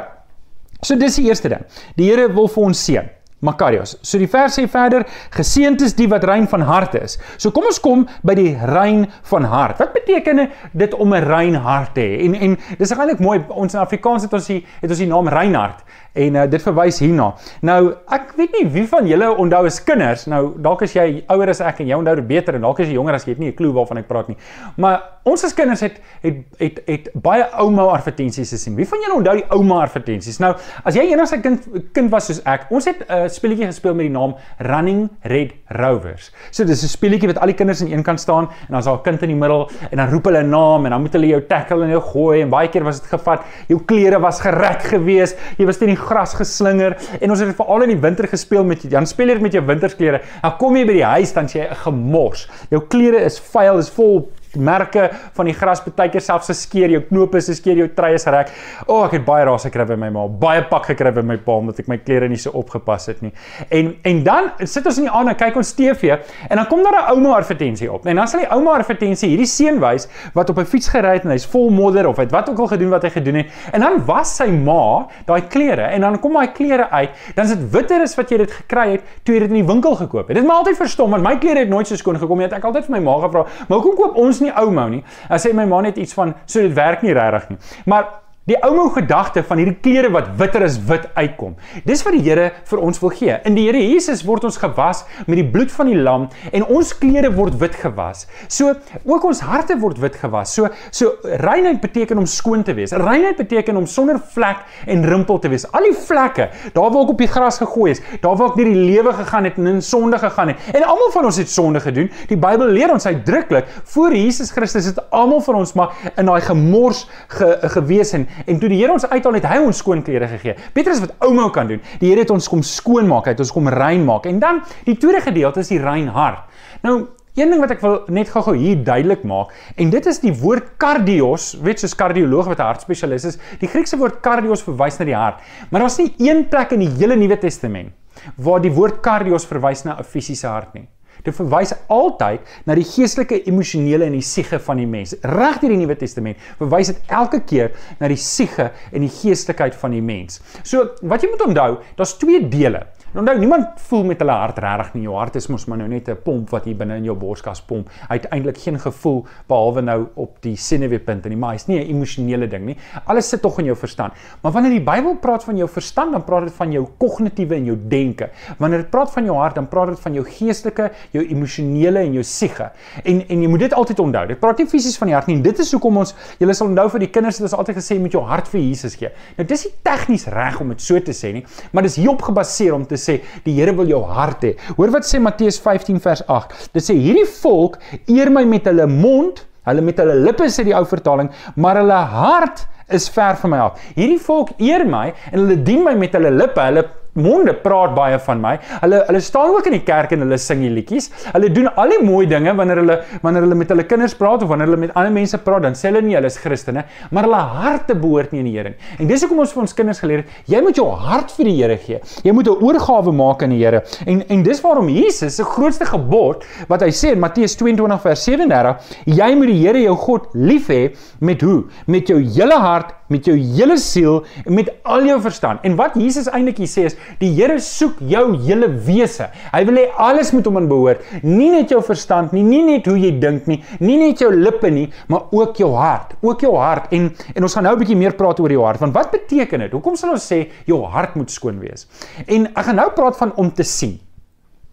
So 0.81 0.95
dis 0.95 1.15
die 1.15 1.27
eerste 1.27 1.49
ding. 1.49 1.65
Die 1.97 2.09
Here 2.09 2.33
wil 2.33 2.47
vir 2.47 2.63
ons 2.63 2.85
seën. 2.85 3.09
Makarios. 3.39 3.97
So 4.01 4.17
die 4.17 4.27
vers 4.27 4.57
sê 4.59 4.67
verder: 4.67 5.05
Geseënd 5.31 5.81
is 5.81 5.95
die 5.95 6.07
wat 6.07 6.23
rein 6.23 6.47
van 6.47 6.61
hart 6.61 6.95
is. 6.95 7.17
So 7.37 7.51
kom 7.51 7.69
ons 7.69 7.79
kom 7.79 8.07
by 8.23 8.35
die 8.35 8.55
rein 8.55 9.07
van 9.31 9.43
hart. 9.43 9.79
Wat 9.79 9.93
beteken 9.93 10.49
dit 10.73 10.93
om 10.93 11.13
'n 11.13 11.23
rein 11.23 11.55
hart 11.55 11.93
te 11.95 12.01
hê? 12.01 12.25
En 12.25 12.35
en 12.35 12.57
dis 12.77 12.91
eintlik 12.91 13.19
mooi. 13.19 13.39
Ons 13.49 13.73
in 13.73 13.79
Afrikaans 13.79 14.23
het 14.23 14.33
ons 14.33 14.47
die 14.47 14.65
het 14.81 14.89
ons 14.89 14.99
die 14.99 15.07
naam 15.07 15.27
Reinhard 15.27 15.83
en 16.19 16.35
uh, 16.35 16.45
dit 16.49 16.63
verwys 16.63 16.99
hierna. 17.03 17.29
Nou, 17.65 17.79
ek 18.15 18.33
weet 18.39 18.55
nie 18.57 18.65
wie 18.73 18.85
van 18.89 19.07
julle 19.07 19.29
onthou 19.39 19.61
as 19.69 19.77
kinders. 19.85 20.25
Nou, 20.31 20.55
dalk 20.61 20.83
as 20.87 20.95
jy 20.97 21.23
ouer 21.31 21.51
as 21.53 21.61
ek 21.61 21.83
en 21.83 21.91
jy 21.91 21.99
onthou 21.99 22.15
dit 22.19 22.27
beter 22.31 22.57
en 22.57 22.65
dalk 22.65 22.81
as 22.81 22.89
jy 22.89 22.97
jonger 22.97 23.17
as 23.19 23.27
jy 23.27 23.35
het 23.35 23.43
nie 23.43 23.51
'n 23.51 23.57
klou 23.59 23.71
waarvan 23.77 24.01
ek 24.01 24.07
praat 24.07 24.27
nie. 24.29 24.37
Maar 24.77 25.03
ons 25.23 25.43
as 25.43 25.53
kinders 25.53 25.81
het 25.81 26.01
het 26.23 26.37
het 26.59 26.81
het 26.87 27.09
baie 27.13 27.45
ouma 27.61 27.83
advertensies 27.93 28.49
gesien. 28.49 28.75
Wie 28.75 28.87
van 28.87 28.99
julle 28.99 29.17
onthou 29.19 29.35
die 29.35 29.49
ouma 29.49 29.83
advertensies? 29.83 30.39
Nou, 30.39 30.55
as 30.83 30.95
jy 30.95 31.11
enigste 31.11 31.41
kind 31.41 31.67
kind 31.93 32.11
was 32.11 32.25
soos 32.25 32.41
ek, 32.45 32.67
ons 32.69 32.85
het 32.85 32.99
'n 33.07 33.13
uh, 33.13 33.28
speletjie 33.33 33.65
gespeel 33.65 33.93
met 33.93 34.07
die 34.07 34.13
naam 34.13 34.35
Running 34.57 35.09
Red 35.21 35.53
Rovers. 35.67 36.31
So 36.51 36.63
dis 36.63 36.83
'n 36.83 36.87
speletjie 36.87 37.27
wat 37.27 37.39
al 37.39 37.47
die 37.47 37.55
kinders 37.55 37.81
aan 37.81 37.91
een 37.91 38.03
kant 38.03 38.19
staan 38.19 38.49
en 38.49 38.73
dan's 38.73 38.85
daar 38.85 38.97
'n 38.97 39.03
kind 39.03 39.21
in 39.21 39.29
die 39.29 39.35
middel 39.35 39.69
en 39.91 39.97
dan 39.97 40.09
roep 40.09 40.25
hulle 40.25 40.43
'n 40.43 40.49
naam 40.49 40.85
en 40.85 40.91
dan 40.91 41.01
moet 41.01 41.13
hulle 41.13 41.27
jou 41.27 41.41
tackle 41.47 41.83
en 41.83 41.89
jou 41.89 42.01
gooi 42.01 42.41
en 42.41 42.49
baie 42.49 42.67
keer 42.67 42.83
was 42.83 43.01
dit 43.01 43.09
gevat. 43.09 43.41
Jou 43.67 43.79
klere 43.85 44.19
was 44.19 44.41
gerek 44.41 44.81
geweest. 44.83 45.37
Jy 45.57 45.65
was 45.65 45.77
teen 45.77 45.89
die 45.89 45.95
gras 45.95 46.33
geslinger 46.33 46.97
en 47.21 47.29
ons 47.29 47.39
het 47.39 47.55
veral 47.55 47.81
in 47.83 47.89
die 47.89 48.01
winter 48.01 48.27
gespeel 48.27 48.63
met 48.63 48.89
dan 48.89 49.05
speel 49.05 49.27
jy 49.27 49.39
met 49.39 49.53
jou 49.53 49.65
wintersklere. 49.65 50.21
Dan 50.41 50.57
kom 50.57 50.75
jy 50.75 50.85
by 50.85 50.93
die 50.93 51.05
huis 51.05 51.33
dan 51.33 51.45
jy 51.45 51.67
'n 51.69 51.75
gemors. 51.75 52.49
Jou 52.69 52.81
klere 52.87 53.23
is 53.25 53.39
vuil, 53.39 53.77
is 53.77 53.89
vol 53.89 54.31
merke 54.57 55.09
van 55.33 55.45
die 55.45 55.53
gras 55.53 55.81
baie 55.83 56.09
keer 56.09 56.23
selfs 56.23 56.49
geskeer 56.49 56.89
jou 56.89 57.01
knope 57.09 57.41
se 57.41 57.53
skeer 57.57 57.77
jou 57.83 57.87
trui 57.93 58.13
is 58.15 58.25
reg. 58.25 58.51
O, 58.87 58.93
oh, 58.93 59.05
ek 59.05 59.19
het 59.19 59.25
baie 59.25 59.45
raas 59.45 59.65
gekry 59.67 59.85
by 59.85 59.97
my 59.99 60.09
ma, 60.15 60.25
baie 60.27 60.63
pak 60.69 60.89
gekry 60.91 61.11
by 61.13 61.23
my 61.25 61.37
pa 61.37 61.57
omdat 61.59 61.79
ek 61.83 61.89
my 61.91 61.99
klere 62.01 62.29
nie 62.29 62.39
so 62.39 62.53
opgepas 62.57 63.09
het 63.11 63.21
nie. 63.21 63.31
En 63.69 63.93
en 64.09 64.23
dan 64.23 64.51
sit 64.65 64.85
ons 64.85 64.97
in 65.01 65.07
die 65.07 65.13
aand 65.13 65.33
en 65.33 65.39
kyk 65.39 65.59
ons 65.59 65.73
TV 65.77 66.15
en 66.49 66.55
dan 66.57 66.67
kom 66.67 66.83
daar 66.83 66.99
'n 67.01 67.15
ouma 67.15 67.37
advertensie 67.37 67.91
op. 67.91 68.05
En 68.05 68.15
dan 68.15 68.27
sal 68.27 68.39
die 68.39 68.49
ouma 68.49 68.77
advertensie 68.79 69.29
hierdie 69.29 69.47
seun 69.47 69.79
wys 69.79 70.07
wat 70.33 70.49
op 70.49 70.57
'n 70.57 70.65
fiets 70.65 70.87
gery 70.87 71.13
het 71.13 71.23
en 71.23 71.31
hy's 71.31 71.45
vol 71.45 71.69
modder 71.69 72.07
of 72.07 72.17
het 72.17 72.31
wat 72.31 72.49
ook 72.49 72.59
al 72.59 72.67
gedoen 72.67 72.89
wat 72.89 73.03
hy 73.03 73.09
gedoen 73.09 73.35
het. 73.35 73.47
En 73.71 73.81
dan 73.81 74.05
was 74.05 74.35
sy 74.35 74.47
ma 74.47 75.07
daai 75.25 75.41
klere 75.47 75.81
en 75.93 76.01
dan 76.01 76.19
kom 76.19 76.33
daai 76.33 76.51
klere 76.51 76.89
uit, 76.89 77.09
dan 77.35 77.45
is 77.45 77.51
dit 77.51 77.71
witter 77.71 78.01
as 78.01 78.15
wat 78.15 78.29
jy 78.29 78.37
dit 78.37 78.51
gekry 78.51 78.91
het 78.91 79.01
toe 79.23 79.35
jy 79.35 79.39
dit 79.39 79.49
in 79.49 79.65
die 79.65 79.67
winkel 79.73 79.95
gekoop 79.95 80.27
het. 80.27 80.35
Dit 80.35 80.43
het 80.43 80.47
my 80.47 80.57
altyd 80.57 80.77
verstom 80.77 81.11
want 81.11 81.23
my 81.23 81.37
klere 81.37 81.59
het 81.59 81.69
nooit 81.69 81.87
so 81.87 81.95
skoon 81.95 82.19
gekom 82.19 82.37
nie. 82.37 82.45
Ek 82.45 82.53
het 82.53 82.63
altyd 82.63 82.85
vir 82.85 82.95
my 82.97 82.99
ma 82.99 83.19
gevra, 83.21 83.45
"Maar 83.67 83.77
hoekom 83.77 83.95
koop 83.95 84.15
ons 84.15 84.38
nie 84.43 84.53
ou 84.61 84.71
mou 84.71 84.87
nie. 84.89 85.03
Hy 85.29 85.39
sê 85.41 85.53
my 85.55 85.65
ma 85.69 85.81
net 85.85 85.97
iets 85.97 86.15
van 86.17 86.33
so 86.45 86.61
dit 86.61 86.75
werk 86.75 87.03
nie 87.05 87.13
regtig 87.13 87.49
nie. 87.53 87.59
Maar 87.85 88.09
Die 88.49 88.57
ou 88.65 88.87
gedagte 88.89 89.43
van 89.45 89.59
hierdie 89.61 89.77
klere 89.77 90.09
wat 90.09 90.31
witter 90.39 90.63
as 90.65 90.79
wit 90.89 91.03
uitkom. 91.13 91.51
Dis 91.85 92.01
wat 92.05 92.15
die 92.15 92.23
Here 92.25 92.47
vir 92.65 92.79
ons 92.81 92.97
wil 93.01 93.11
gee. 93.13 93.35
In 93.45 93.53
die 93.53 93.67
Here 93.67 93.77
Jesus 93.77 94.23
word 94.25 94.47
ons 94.47 94.57
gewas 94.57 95.03
met 95.27 95.37
die 95.37 95.45
bloed 95.45 95.69
van 95.73 95.89
die 95.91 95.97
lam 95.97 96.25
en 96.49 96.65
ons 96.65 96.89
klere 96.97 97.29
word 97.35 97.59
wit 97.61 97.77
gewas. 97.77 98.23
So 98.49 98.73
ook 99.05 99.27
ons 99.29 99.43
harte 99.45 99.77
word 99.77 99.99
wit 100.01 100.17
gewas. 100.17 100.55
So 100.57 100.71
so 100.89 101.19
reinheid 101.43 101.77
beteken 101.83 102.17
om 102.17 102.25
skoon 102.29 102.65
te 102.65 102.73
wees. 102.77 102.95
Reinheid 102.97 103.37
beteken 103.37 103.77
om 103.77 103.85
sonder 103.89 104.17
vlek 104.33 104.63
en 104.89 105.05
rimpel 105.05 105.41
te 105.43 105.51
wees. 105.53 105.67
Al 105.69 105.85
die 105.91 105.93
vlekke, 105.93 106.49
daar 106.73 106.89
waar 106.89 107.05
ek 107.05 107.13
op 107.13 107.21
die 107.21 107.29
gras 107.29 107.61
gegooi 107.61 107.91
is, 107.93 108.01
daar 108.23 108.39
waar 108.39 108.55
ek 108.55 108.57
deur 108.57 108.71
die 108.71 108.87
lewe 108.89 109.13
gegaan 109.19 109.45
het 109.45 109.61
en 109.61 109.75
in 109.75 109.85
sonde 109.85 110.17
gegaan 110.21 110.55
het. 110.55 110.73
En 110.73 110.87
almal 110.87 111.13
van 111.13 111.29
ons 111.29 111.37
het 111.37 111.53
sonde 111.53 111.83
gedoen. 111.85 112.09
Die 112.31 112.39
Bybel 112.39 112.73
leer 112.73 112.95
ons 112.97 113.05
uitdruklik 113.05 113.69
voor 113.93 114.17
Jesus 114.17 114.49
Christus 114.57 114.89
het 114.89 115.03
almal 115.13 115.45
van 115.45 115.61
ons 115.61 115.75
maar 115.77 115.93
in 116.15 116.25
daai 116.25 116.41
gemors 116.49 117.05
ge, 117.29 117.53
gewees 117.77 118.17
en 118.17 118.25
En 118.45 118.59
toe 118.59 118.69
die 118.69 118.79
Here 118.79 118.91
ons 118.91 119.05
uithaal 119.05 119.33
het, 119.33 119.45
hy 119.45 119.57
ons 119.57 119.77
skoon 119.77 120.03
klere 120.03 120.27
gegee. 120.27 120.55
Beter 120.73 120.91
as 120.91 120.99
wat 120.99 121.15
ouma 121.19 121.49
kan 121.49 121.67
doen. 121.67 121.81
Die 121.99 122.09
Here 122.09 122.21
het 122.21 122.29
ons 122.31 122.47
kom 122.47 122.61
skoon 122.61 123.07
maak, 123.07 123.25
hy 123.25 123.31
het 123.31 123.39
ons 123.39 123.51
kom 123.51 123.67
rein 123.67 124.05
maak. 124.05 124.25
En 124.25 124.39
dan 124.39 124.61
die 124.85 124.97
tweede 124.97 125.21
gedeelte 125.21 125.59
is 125.59 125.67
die 125.67 125.81
rein 125.81 126.07
hart. 126.07 126.45
Nou 126.83 127.07
Een 127.39 127.53
ding 127.53 127.61
wat 127.61 127.71
ek 127.71 127.83
wil 127.83 127.99
net 128.11 128.31
gou-gou 128.33 128.55
hier 128.57 128.79
duidelik 128.83 129.21
maak 129.27 129.53
en 129.79 129.91
dit 129.93 130.07
is 130.11 130.17
die 130.19 130.33
woord 130.41 130.73
kardios, 130.81 131.53
weet 131.63 131.79
soos 131.79 131.93
kardioloog 131.95 132.49
wat 132.51 132.59
'n 132.59 132.67
hartspesialis 132.67 133.25
is, 133.25 133.37
die 133.61 133.69
Griekse 133.69 133.97
woord 133.97 134.19
kardios 134.19 134.63
verwys 134.65 134.99
na 134.99 135.05
die 135.05 135.15
hart. 135.15 135.39
Maar 135.69 135.81
daar's 135.81 135.99
nie 135.99 136.13
een 136.17 136.49
plek 136.49 136.71
in 136.71 136.79
die 136.79 136.91
hele 136.99 137.15
Nuwe 137.15 137.37
Testament 137.37 137.93
waar 138.35 138.59
die 138.59 138.71
woord 138.71 138.99
kardios 139.01 139.45
verwys 139.45 139.85
na 139.85 139.95
'n 139.99 140.03
fisiese 140.03 140.47
hart 140.47 140.73
nie. 140.73 140.87
Dit 141.25 141.35
verwys 141.35 141.73
altyd 141.91 142.45
na 142.67 142.77
die 142.77 142.85
geestelike, 142.87 143.41
emosionele 143.49 144.07
en 144.07 144.17
die 144.17 144.25
siege 144.25 144.59
van 144.63 144.81
die 144.81 144.87
mens. 144.89 145.15
Reg 145.23 145.59
deur 145.61 145.73
die 145.73 145.81
Nuwe 145.81 145.97
Testament 145.99 146.39
verwys 146.61 146.93
dit 146.93 147.15
elke 147.19 147.41
keer 147.47 147.73
na 147.99 148.09
die 148.11 148.19
siege 148.19 148.69
en 148.91 149.05
die 149.05 149.11
geestelikheid 149.13 149.75
van 149.79 149.95
die 149.95 150.03
mens. 150.03 150.39
So, 150.63 150.95
wat 151.01 151.23
jy 151.23 151.31
moet 151.33 151.45
onthou, 151.49 151.71
daar's 151.99 152.15
twee 152.21 152.41
dele. 152.51 152.85
Nou 153.09 153.23
nou 153.25 153.33
niemand 153.41 153.79
voel 153.89 154.03
met 154.05 154.19
hulle 154.21 154.33
hart 154.37 154.59
regtig 154.61 154.91
nie. 154.93 155.03
Jou 155.07 155.15
hart 155.17 155.37
is 155.39 155.47
mos 155.49 155.63
maar 155.65 155.79
nou 155.79 155.87
net 155.89 156.09
'n 156.09 156.17
pomp 156.23 156.49
wat 156.49 156.65
hier 156.65 156.75
binne 156.75 156.95
in 156.97 157.03
jou 157.03 157.15
borskas 157.15 157.61
pomp. 157.61 157.89
Hy 158.07 158.15
het 158.15 158.27
eintlik 158.29 158.57
geen 158.57 158.79
gevoel 158.79 159.25
behalwe 159.47 159.81
nou 159.81 160.07
op 160.15 160.37
die 160.41 160.55
senuweepunte 160.55 161.29
nie, 161.29 161.37
maar 161.37 161.53
hy's 161.53 161.67
nie 161.67 161.79
'n 161.79 161.89
emosionele 161.89 162.47
ding 162.47 162.65
nie. 162.65 162.77
Alles 163.05 163.29
sit 163.29 163.41
tog 163.41 163.57
in 163.59 163.65
jou 163.65 163.75
verstand. 163.75 164.13
Maar 164.41 164.51
wanneer 164.51 164.71
die 164.71 164.85
Bybel 164.85 165.15
praat 165.15 165.43
van 165.43 165.57
jou 165.57 165.67
verstand, 165.67 166.11
dan 166.11 166.23
praat 166.23 166.43
dit 166.43 166.53
van 166.53 166.71
jou 166.71 166.87
kognitiewe 166.97 167.55
en 167.55 167.65
jou 167.65 167.77
denke. 167.87 168.29
Wanneer 168.57 168.79
dit 168.79 168.89
praat 168.89 169.11
van 169.11 169.25
jou 169.25 169.35
hart, 169.37 169.55
dan 169.55 169.67
praat 169.67 169.87
dit 169.87 169.99
van 169.99 170.13
jou 170.13 170.25
geestelike, 170.25 170.91
jou 171.11 171.25
emosionele 171.25 171.99
en 171.99 172.13
jou 172.13 172.23
siege. 172.23 172.71
En 173.03 173.27
en 173.27 173.41
jy 173.41 173.47
moet 173.47 173.59
dit 173.59 173.73
altyd 173.73 173.99
onthou. 173.99 174.27
Dit 174.27 174.39
praat 174.39 174.57
nie 174.57 174.67
fisies 174.67 174.97
van 174.97 175.07
die 175.07 175.15
hart 175.15 175.27
nie. 175.27 175.35
En 175.35 175.41
dit 175.41 175.59
is 175.59 175.71
hoekom 175.71 175.97
ons 175.97 176.15
julle 176.37 176.53
sal 176.53 176.67
onthou 176.67 176.89
vir 176.89 176.99
die 176.99 177.09
kinders 177.09 177.37
het 177.37 177.41
ons 177.49 177.57
altyd 177.57 177.75
gesê 177.75 177.99
met 177.99 178.11
jou 178.11 178.23
hart 178.23 178.47
vir 178.47 178.61
Jesus 178.61 178.95
gee. 178.95 179.09
Nou 179.37 179.47
dis 179.47 179.65
nie 179.65 179.73
tegnies 179.81 180.27
reg 180.27 180.61
om 180.61 180.69
dit 180.69 180.81
so 180.81 180.99
te 180.99 181.11
sê 181.11 181.33
nie, 181.33 181.45
maar 181.71 181.83
dis 181.83 181.95
hierop 181.95 182.21
gebaseer 182.21 182.73
om 182.73 182.85
te 182.85 182.98
sê 182.99 183.19
die 183.45 183.55
Here 183.57 183.73
wil 183.75 183.89
jou 183.89 184.01
hart 184.05 184.45
hê. 184.45 184.55
Hoor 184.77 184.93
wat 184.95 185.07
sê 185.07 185.21
Matteus 185.23 185.59
15 185.63 186.01
vers 186.03 186.23
8. 186.27 186.57
Dit 186.75 186.85
sê 186.85 186.97
hierdie 186.97 187.27
volk 187.39 187.79
eer 188.07 188.31
my 188.33 188.45
met 188.47 188.67
hulle 188.69 188.87
mond, 188.91 189.45
hulle 189.69 189.85
met 189.85 189.99
hulle 190.01 190.17
lippe 190.25 190.47
sê 190.51 190.65
die 190.67 190.75
ou 190.77 190.85
vertaling, 190.87 191.31
maar 191.55 191.81
hulle 191.81 192.03
hart 192.13 192.65
is 192.93 193.09
ver 193.13 193.37
van 193.41 193.53
my 193.53 193.59
af. 193.67 193.81
Hierdie 193.95 194.19
volk 194.21 194.55
eer 194.61 194.85
my 194.87 195.09
en 195.31 195.43
hulle 195.43 195.59
dien 195.65 195.83
my 195.85 195.95
met 195.97 196.15
hulle 196.17 196.31
lippe. 196.33 196.63
Hulle 196.69 196.85
monde 197.17 197.53
praat 197.63 197.95
baie 197.95 198.19
van 198.25 198.41
my. 198.41 198.55
Hulle 198.83 199.01
hulle 199.07 199.21
staan 199.23 199.55
ook 199.55 199.67
in 199.69 199.77
die 199.77 199.83
kerk 199.85 200.13
en 200.15 200.23
hulle 200.25 200.37
sing 200.41 200.61
die 200.63 200.71
liedjies. 200.73 201.09
Hulle 201.33 201.49
doen 201.53 201.69
al 201.75 201.95
die 201.95 202.01
mooi 202.05 202.25
dinge 202.29 202.53
wanneer 202.57 202.83
hulle 202.83 202.97
wanneer 203.23 203.47
hulle 203.47 203.57
met 203.59 203.73
hulle 203.73 203.85
kinders 203.89 204.15
praat 204.17 204.43
of 204.43 204.51
wanneer 204.51 204.69
hulle 204.69 204.81
met 204.85 204.93
ander 204.95 205.13
mense 205.13 205.37
praat, 205.43 205.63
dan 205.65 205.77
sê 205.77 205.89
hulle 205.89 206.03
nie 206.05 206.17
hulle 206.17 206.29
is 206.29 206.37
Christene, 206.39 206.85
maar 207.11 207.27
hulle 207.27 207.41
harte 207.59 207.95
behoort 207.97 208.33
nie 208.33 208.43
aan 208.43 208.49
die 208.49 208.55
Here 208.59 208.73
nie. 208.73 208.89
En 208.99 209.09
dis 209.09 209.23
hoekom 209.23 209.41
ons 209.43 209.53
vir 209.55 209.63
ons 209.63 209.75
kinders 209.77 210.01
geleer 210.03 210.23
het, 210.23 210.37
jy 210.51 210.61
moet 210.65 210.79
jou 210.79 210.87
hart 210.89 211.33
vir 211.37 211.49
die 211.49 211.55
Here 211.59 211.77
gee. 211.77 211.99
Jy 212.25 212.33
moet 212.35 212.47
'n 212.47 212.63
oorgawe 212.65 213.13
maak 213.13 213.43
aan 213.43 213.55
die 213.55 213.63
Here. 213.63 213.83
En 214.05 214.23
en 214.29 214.43
dis 214.43 214.61
waarom 214.61 214.89
Jesus 214.89 215.35
se 215.35 215.43
grootste 215.43 215.85
gebod 215.85 216.45
wat 216.67 216.81
hy 216.81 216.89
sê 216.89 217.13
in 217.13 217.19
Matteus 217.19 217.55
22 217.55 218.01
vers 218.01 218.23
37, 218.23 218.77
jy 219.05 219.35
moet 219.35 219.47
die 219.47 219.59
Here 219.59 219.81
jou 219.81 219.95
God 219.95 220.29
lief 220.33 220.69
hê 220.69 220.95
met 221.19 221.41
hoe? 221.41 221.63
Met 221.87 222.07
jou 222.07 222.19
hele 222.19 222.55
hart, 222.55 222.93
met 223.09 223.25
jou 223.25 223.35
hele 223.37 223.77
siel 223.77 224.23
en 224.45 224.53
met 224.53 224.69
al 224.83 225.05
jou 225.09 225.17
verstand. 225.21 225.63
En 225.67 225.75
wat 225.79 225.97
Jesus 225.99 226.29
eintlik 226.29 226.57
hier 226.61 226.71
sê 226.71 226.85
is, 226.89 226.97
Die 227.19 227.31
Here 227.35 227.59
soek 227.59 227.99
jou 228.09 228.23
hele 228.45 228.69
wese. 228.85 229.29
Hy 229.53 229.63
wil 229.67 229.81
hê 229.81 229.85
alles 229.97 230.31
moet 230.35 230.47
hom 230.47 230.59
aanbehoort. 230.61 231.03
Nie 231.23 231.49
net 231.53 231.73
jou 231.73 231.81
verstand 231.85 232.33
nie, 232.35 232.43
nie 232.45 232.61
net 232.67 232.87
hoe 232.89 232.97
jy 232.99 233.11
dink 233.21 233.47
nie, 233.49 233.59
nie 233.83 233.97
net 234.01 234.21
jou 234.23 234.31
lippe 234.33 234.71
nie, 234.73 234.87
maar 235.11 235.27
ook 235.35 235.59
jou 235.61 235.71
hart. 235.75 236.15
Ook 236.25 236.45
jou 236.45 236.55
hart. 236.57 236.91
En 236.95 237.09
en 237.35 237.43
ons 237.43 237.53
gaan 237.53 237.63
nou 237.63 237.75
'n 237.75 237.79
bietjie 237.79 237.97
meer 237.97 238.13
praat 238.13 238.39
oor 238.39 238.51
jou 238.51 238.63
hart. 238.63 238.79
Want 238.79 238.93
wat 238.93 239.11
beteken 239.11 239.59
dit? 239.59 239.71
Hoekom 239.71 239.95
sal 239.95 240.11
ons 240.11 240.31
sê 240.31 240.47
jou 240.65 240.83
hart 240.85 241.15
moet 241.15 241.31
skoon 241.31 241.59
wees? 241.59 241.87
En 242.27 242.47
ek 242.47 242.65
gaan 242.65 242.75
nou 242.75 242.89
praat 242.91 243.17
van 243.17 243.33
om 243.35 243.51
te 243.51 243.63
sien. 243.63 243.99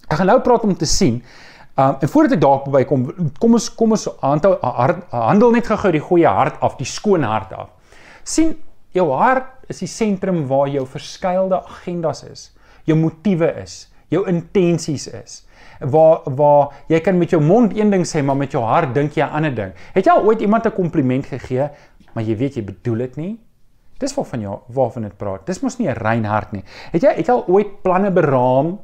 Ek 0.08 0.18
gaan 0.18 0.26
nou 0.26 0.40
praat 0.40 0.62
om 0.62 0.76
te 0.76 0.86
sien. 0.86 1.22
Um 1.76 1.96
en 2.00 2.08
voordat 2.08 2.32
ek 2.32 2.40
daarop 2.40 2.70
bykom, 2.72 3.02
kom 3.38 3.52
ons 3.52 3.74
kom 3.74 3.90
ons 3.90 4.08
aantal 4.20 4.58
handel 5.10 5.50
net 5.50 5.66
gou-gou 5.66 5.92
die 5.92 6.00
goeie 6.00 6.28
hart 6.28 6.60
af, 6.60 6.76
die 6.76 6.88
skoon 6.88 7.22
hart 7.22 7.52
af. 7.52 7.68
Sien 8.26 8.56
jou 8.96 9.08
hart 9.14 9.70
is 9.70 9.82
die 9.82 9.90
sentrum 9.90 10.44
waar 10.50 10.68
jou 10.72 10.84
verskeidelde 10.88 11.60
agendas 11.64 12.24
is, 12.26 12.50
jou 12.88 12.96
motiewe 12.98 13.48
is, 13.62 13.86
jou 14.12 14.24
intensies 14.30 15.08
is. 15.14 15.42
Waar 15.80 16.24
waar 16.38 16.70
jy 16.88 17.02
kan 17.04 17.18
met 17.20 17.34
jou 17.34 17.40
mond 17.42 17.74
een 17.76 17.90
ding 17.92 18.06
sê, 18.08 18.22
maar 18.24 18.38
met 18.38 18.54
jou 18.54 18.62
hart 18.64 18.94
dink 18.94 19.16
jy 19.16 19.24
'n 19.24 19.36
ander 19.36 19.54
ding. 19.54 19.72
Het 19.94 20.06
jy 20.06 20.12
al 20.12 20.24
ooit 20.24 20.40
iemand 20.40 20.66
'n 20.66 20.72
kompliment 20.72 21.26
gegee, 21.26 21.68
maar 22.14 22.24
jy 22.24 22.36
weet 22.36 22.54
jy 22.54 22.64
bedoel 22.64 22.98
dit 22.98 23.16
nie? 23.16 23.40
Dis 23.98 24.14
wat 24.14 24.28
van 24.28 24.40
jou 24.40 24.58
waarvan 24.68 25.02
dit 25.02 25.16
praat. 25.16 25.46
Dis 25.46 25.60
mos 25.60 25.78
nie 25.78 25.88
'n 25.88 25.96
rein 25.96 26.24
hart 26.24 26.52
nie. 26.52 26.64
Het 26.92 27.02
jy 27.02 27.14
het 27.16 27.26
jy 27.26 27.32
al 27.32 27.46
ooit 27.46 27.82
planne 27.82 28.10
beraam 28.10 28.78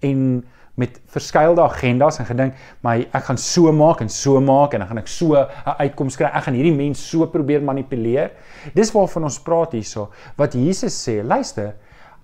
en 0.00 0.44
met 0.74 1.00
verskeidelde 1.06 1.62
agendas 1.62 2.18
en 2.18 2.26
gedink, 2.26 2.54
maar 2.82 2.98
ek 2.98 3.24
gaan 3.28 3.38
so 3.38 3.72
maak 3.72 4.00
en 4.00 4.10
so 4.10 4.40
maak 4.40 4.74
en 4.74 4.82
dan 4.82 4.88
gaan 4.88 4.98
ek 4.98 5.08
so 5.08 5.34
'n 5.36 5.48
uitkoms 5.78 6.16
kry. 6.16 6.26
Ek 6.26 6.42
gaan 6.44 6.54
hierdie 6.54 6.74
mens 6.74 7.08
so 7.10 7.26
probeer 7.26 7.62
manipuleer. 7.62 8.30
Dis 8.74 8.92
waarvan 8.92 9.24
ons 9.24 9.38
praat 9.38 9.72
hierso. 9.72 10.10
Wat 10.36 10.54
Jesus 10.54 11.08
sê, 11.08 11.22
luister, 11.22 11.74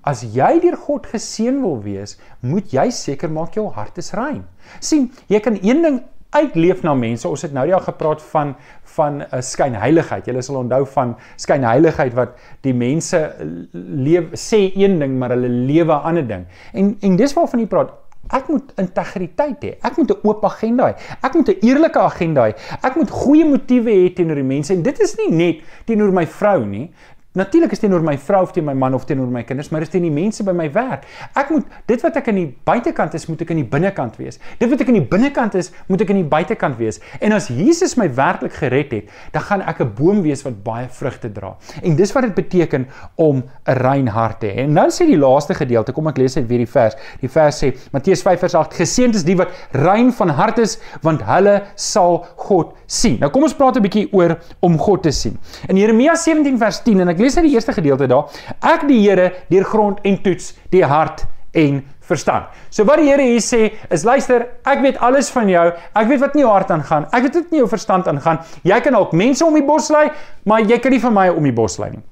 as 0.03 0.23
jy 0.23 0.61
deur 0.61 0.77
God 0.77 1.07
geseën 1.07 1.61
wil 1.63 1.83
wees, 1.83 2.19
moet 2.41 2.73
jy 2.73 2.91
seker 2.91 3.31
maak 3.31 3.55
jou 3.55 3.69
hart 3.69 3.99
is 3.99 4.13
rein. 4.13 4.45
sien, 4.81 5.11
jy 5.29 5.41
kan 5.41 5.59
een 5.63 5.83
ding 5.83 6.03
uitleef 6.31 6.83
na 6.83 6.95
mense. 6.95 7.29
Ons 7.29 7.43
het 7.43 7.53
nou 7.53 7.67
ja 7.69 7.79
gepraat 7.83 8.23
van 8.33 8.55
van 8.91 9.19
'n 9.19 9.27
uh, 9.35 9.41
skynheiligheid. 9.41 10.27
Julle 10.27 10.43
sal 10.43 10.57
onthou 10.57 10.87
van 10.87 11.17
skynheiligheid 11.37 12.15
wat 12.15 12.29
die 12.61 12.75
mense 12.75 13.35
leef 13.73 14.25
sê 14.35 14.73
een 14.75 14.99
ding 14.99 15.19
maar 15.19 15.31
hulle 15.31 15.49
lewe 15.49 15.93
'n 15.93 16.03
ander 16.03 16.27
ding. 16.27 16.47
En 16.73 16.97
en 17.01 17.17
dis 17.17 17.35
waarvan 17.35 17.61
jy 17.61 17.67
praat. 17.67 17.91
Ek 18.29 18.49
moet 18.49 18.73
integriteit 18.79 19.65
hê. 19.65 19.73
Ek 19.83 19.97
moet 19.97 20.11
'n 20.11 20.21
oop 20.23 20.45
agenda 20.45 20.91
hê. 20.91 20.95
Ek 21.23 21.35
moet 21.35 21.49
'n 21.49 21.59
eerlike 21.67 21.99
agenda 21.99 22.49
hê. 22.49 22.55
Ek 22.83 22.97
moet 22.97 23.11
goeie 23.11 23.45
motiewe 23.45 23.91
hê 23.91 24.15
teenoor 24.15 24.37
die 24.37 24.45
mense 24.45 24.73
en 24.75 24.83
dit 24.83 25.01
is 25.01 25.17
nie 25.17 25.31
net 25.31 25.57
teenoor 25.87 26.13
my 26.13 26.27
vrou 26.27 26.65
nie. 26.65 26.91
Natuurlik 27.39 27.71
is 27.71 27.79
teenoor 27.79 28.03
my 28.03 28.17
vrou 28.19 28.41
of 28.43 28.51
teenoor 28.51 28.73
my 28.73 28.81
man 28.89 28.95
of 28.97 29.05
teenoor 29.07 29.29
my 29.31 29.45
kinders, 29.47 29.69
maar 29.71 29.85
is 29.85 29.91
teenoor 29.93 30.11
die 30.11 30.17
mense 30.17 30.43
by 30.43 30.51
my 30.51 30.65
werk. 30.75 31.05
Ek 31.39 31.53
moet 31.55 31.77
dit 31.87 32.01
wat 32.03 32.17
ek 32.19 32.27
aan 32.33 32.41
die 32.41 32.49
buitekant 32.67 33.13
is, 33.15 33.29
moet 33.31 33.45
ek 33.45 33.53
aan 33.55 33.61
die 33.61 33.69
binnekant 33.71 34.17
wees. 34.19 34.41
Dit 34.59 34.73
wat 34.73 34.81
ek 34.83 34.91
aan 34.91 34.99
die 34.99 35.05
binnekant 35.13 35.55
is, 35.61 35.69
moet 35.87 36.03
ek 36.03 36.11
aan 36.11 36.19
die 36.19 36.27
buitekant 36.33 36.75
wees. 36.81 36.99
En 37.23 37.31
as 37.37 37.47
Jesus 37.55 37.95
my 38.01 38.09
werklik 38.17 38.57
gered 38.59 38.91
het, 38.97 39.13
dan 39.31 39.47
gaan 39.47 39.63
ek 39.63 39.79
'n 39.79 39.95
boom 39.95 40.25
wees 40.27 40.43
wat 40.43 40.59
baie 40.65 40.89
vrugte 40.91 41.31
dra. 41.31 41.55
En 41.85 41.95
dis 41.95 42.13
wat 42.13 42.27
dit 42.27 42.35
beteken 42.35 42.89
om 43.15 43.45
'n 43.47 43.79
rein 43.79 44.09
hart 44.09 44.41
te 44.41 44.51
hê. 44.51 44.67
En 44.67 44.75
dan 44.75 44.91
sê 44.91 45.07
die 45.07 45.17
laaste 45.19 45.55
gedeelte, 45.55 45.93
kom 45.93 46.09
ek 46.09 46.19
lees 46.19 46.37
uit 46.37 46.49
weer 46.49 46.67
die 46.67 46.67
vers. 46.67 46.97
Die 47.21 47.29
vers 47.31 47.63
sê 47.63 47.77
Matteus 47.93 48.23
5:8: 48.23 48.75
Geseënd 48.75 49.15
is 49.15 49.23
die 49.23 49.37
wat 49.37 49.51
rein 49.71 50.13
van 50.13 50.29
hart 50.31 50.59
is, 50.59 50.81
want 51.03 51.23
hulle 51.23 51.63
sal 51.77 52.27
God 52.37 52.75
sien. 52.87 53.19
Nou 53.21 53.31
kom 53.31 53.43
ons 53.45 53.55
praat 53.55 53.77
'n 53.77 53.83
bietjie 53.83 54.09
oor 54.13 54.37
om 54.61 54.77
God 54.79 55.03
te 55.03 55.13
sien. 55.13 55.39
In 55.69 55.77
Jeremia 55.77 56.17
17 56.17 56.59
vers 56.59 56.83
10 56.83 57.01
en 57.01 57.09
ek 57.09 57.20
lees 57.23 57.37
net 57.39 57.49
die 57.49 57.55
eerste 57.55 57.75
gedeelte 57.77 58.09
daar. 58.11 58.29
Ek 58.61 58.87
die 58.89 59.01
Here 59.03 59.31
deur 59.51 59.65
grond 59.65 60.03
en 60.05 60.19
toets 60.23 60.55
die 60.73 60.85
hart 60.85 61.27
en 61.57 61.81
verstand. 62.11 62.51
So 62.71 62.85
wat 62.89 63.01
die 63.03 63.09
Here 63.11 63.23
hier 63.23 63.43
sê 63.45 63.73
is 63.93 64.05
luister, 64.07 64.47
ek 64.67 64.83
weet 64.85 65.01
alles 65.05 65.31
van 65.35 65.49
jou. 65.51 65.67
Ek 65.95 66.11
weet 66.11 66.23
wat 66.23 66.37
in 66.37 66.45
jou 66.45 66.53
hart 66.53 66.71
aangaan. 66.75 67.09
Ek 67.13 67.27
weet 67.27 67.41
wat 67.41 67.55
in 67.55 67.63
jou 67.63 67.69
verstand 67.71 68.09
aangaan. 68.11 68.43
Jy 68.67 68.81
kan 68.85 68.97
dalk 68.99 69.15
mense 69.17 69.47
om 69.47 69.57
die 69.57 69.67
bos 69.67 69.91
lei, 69.95 70.09
maar 70.45 70.65
jy 70.65 70.79
kan 70.83 70.95
nie 70.95 71.03
vir 71.03 71.15
my 71.15 71.29
om 71.35 71.47
die 71.47 71.55
bos 71.55 71.79
lei 71.83 71.93
nie. 71.95 72.05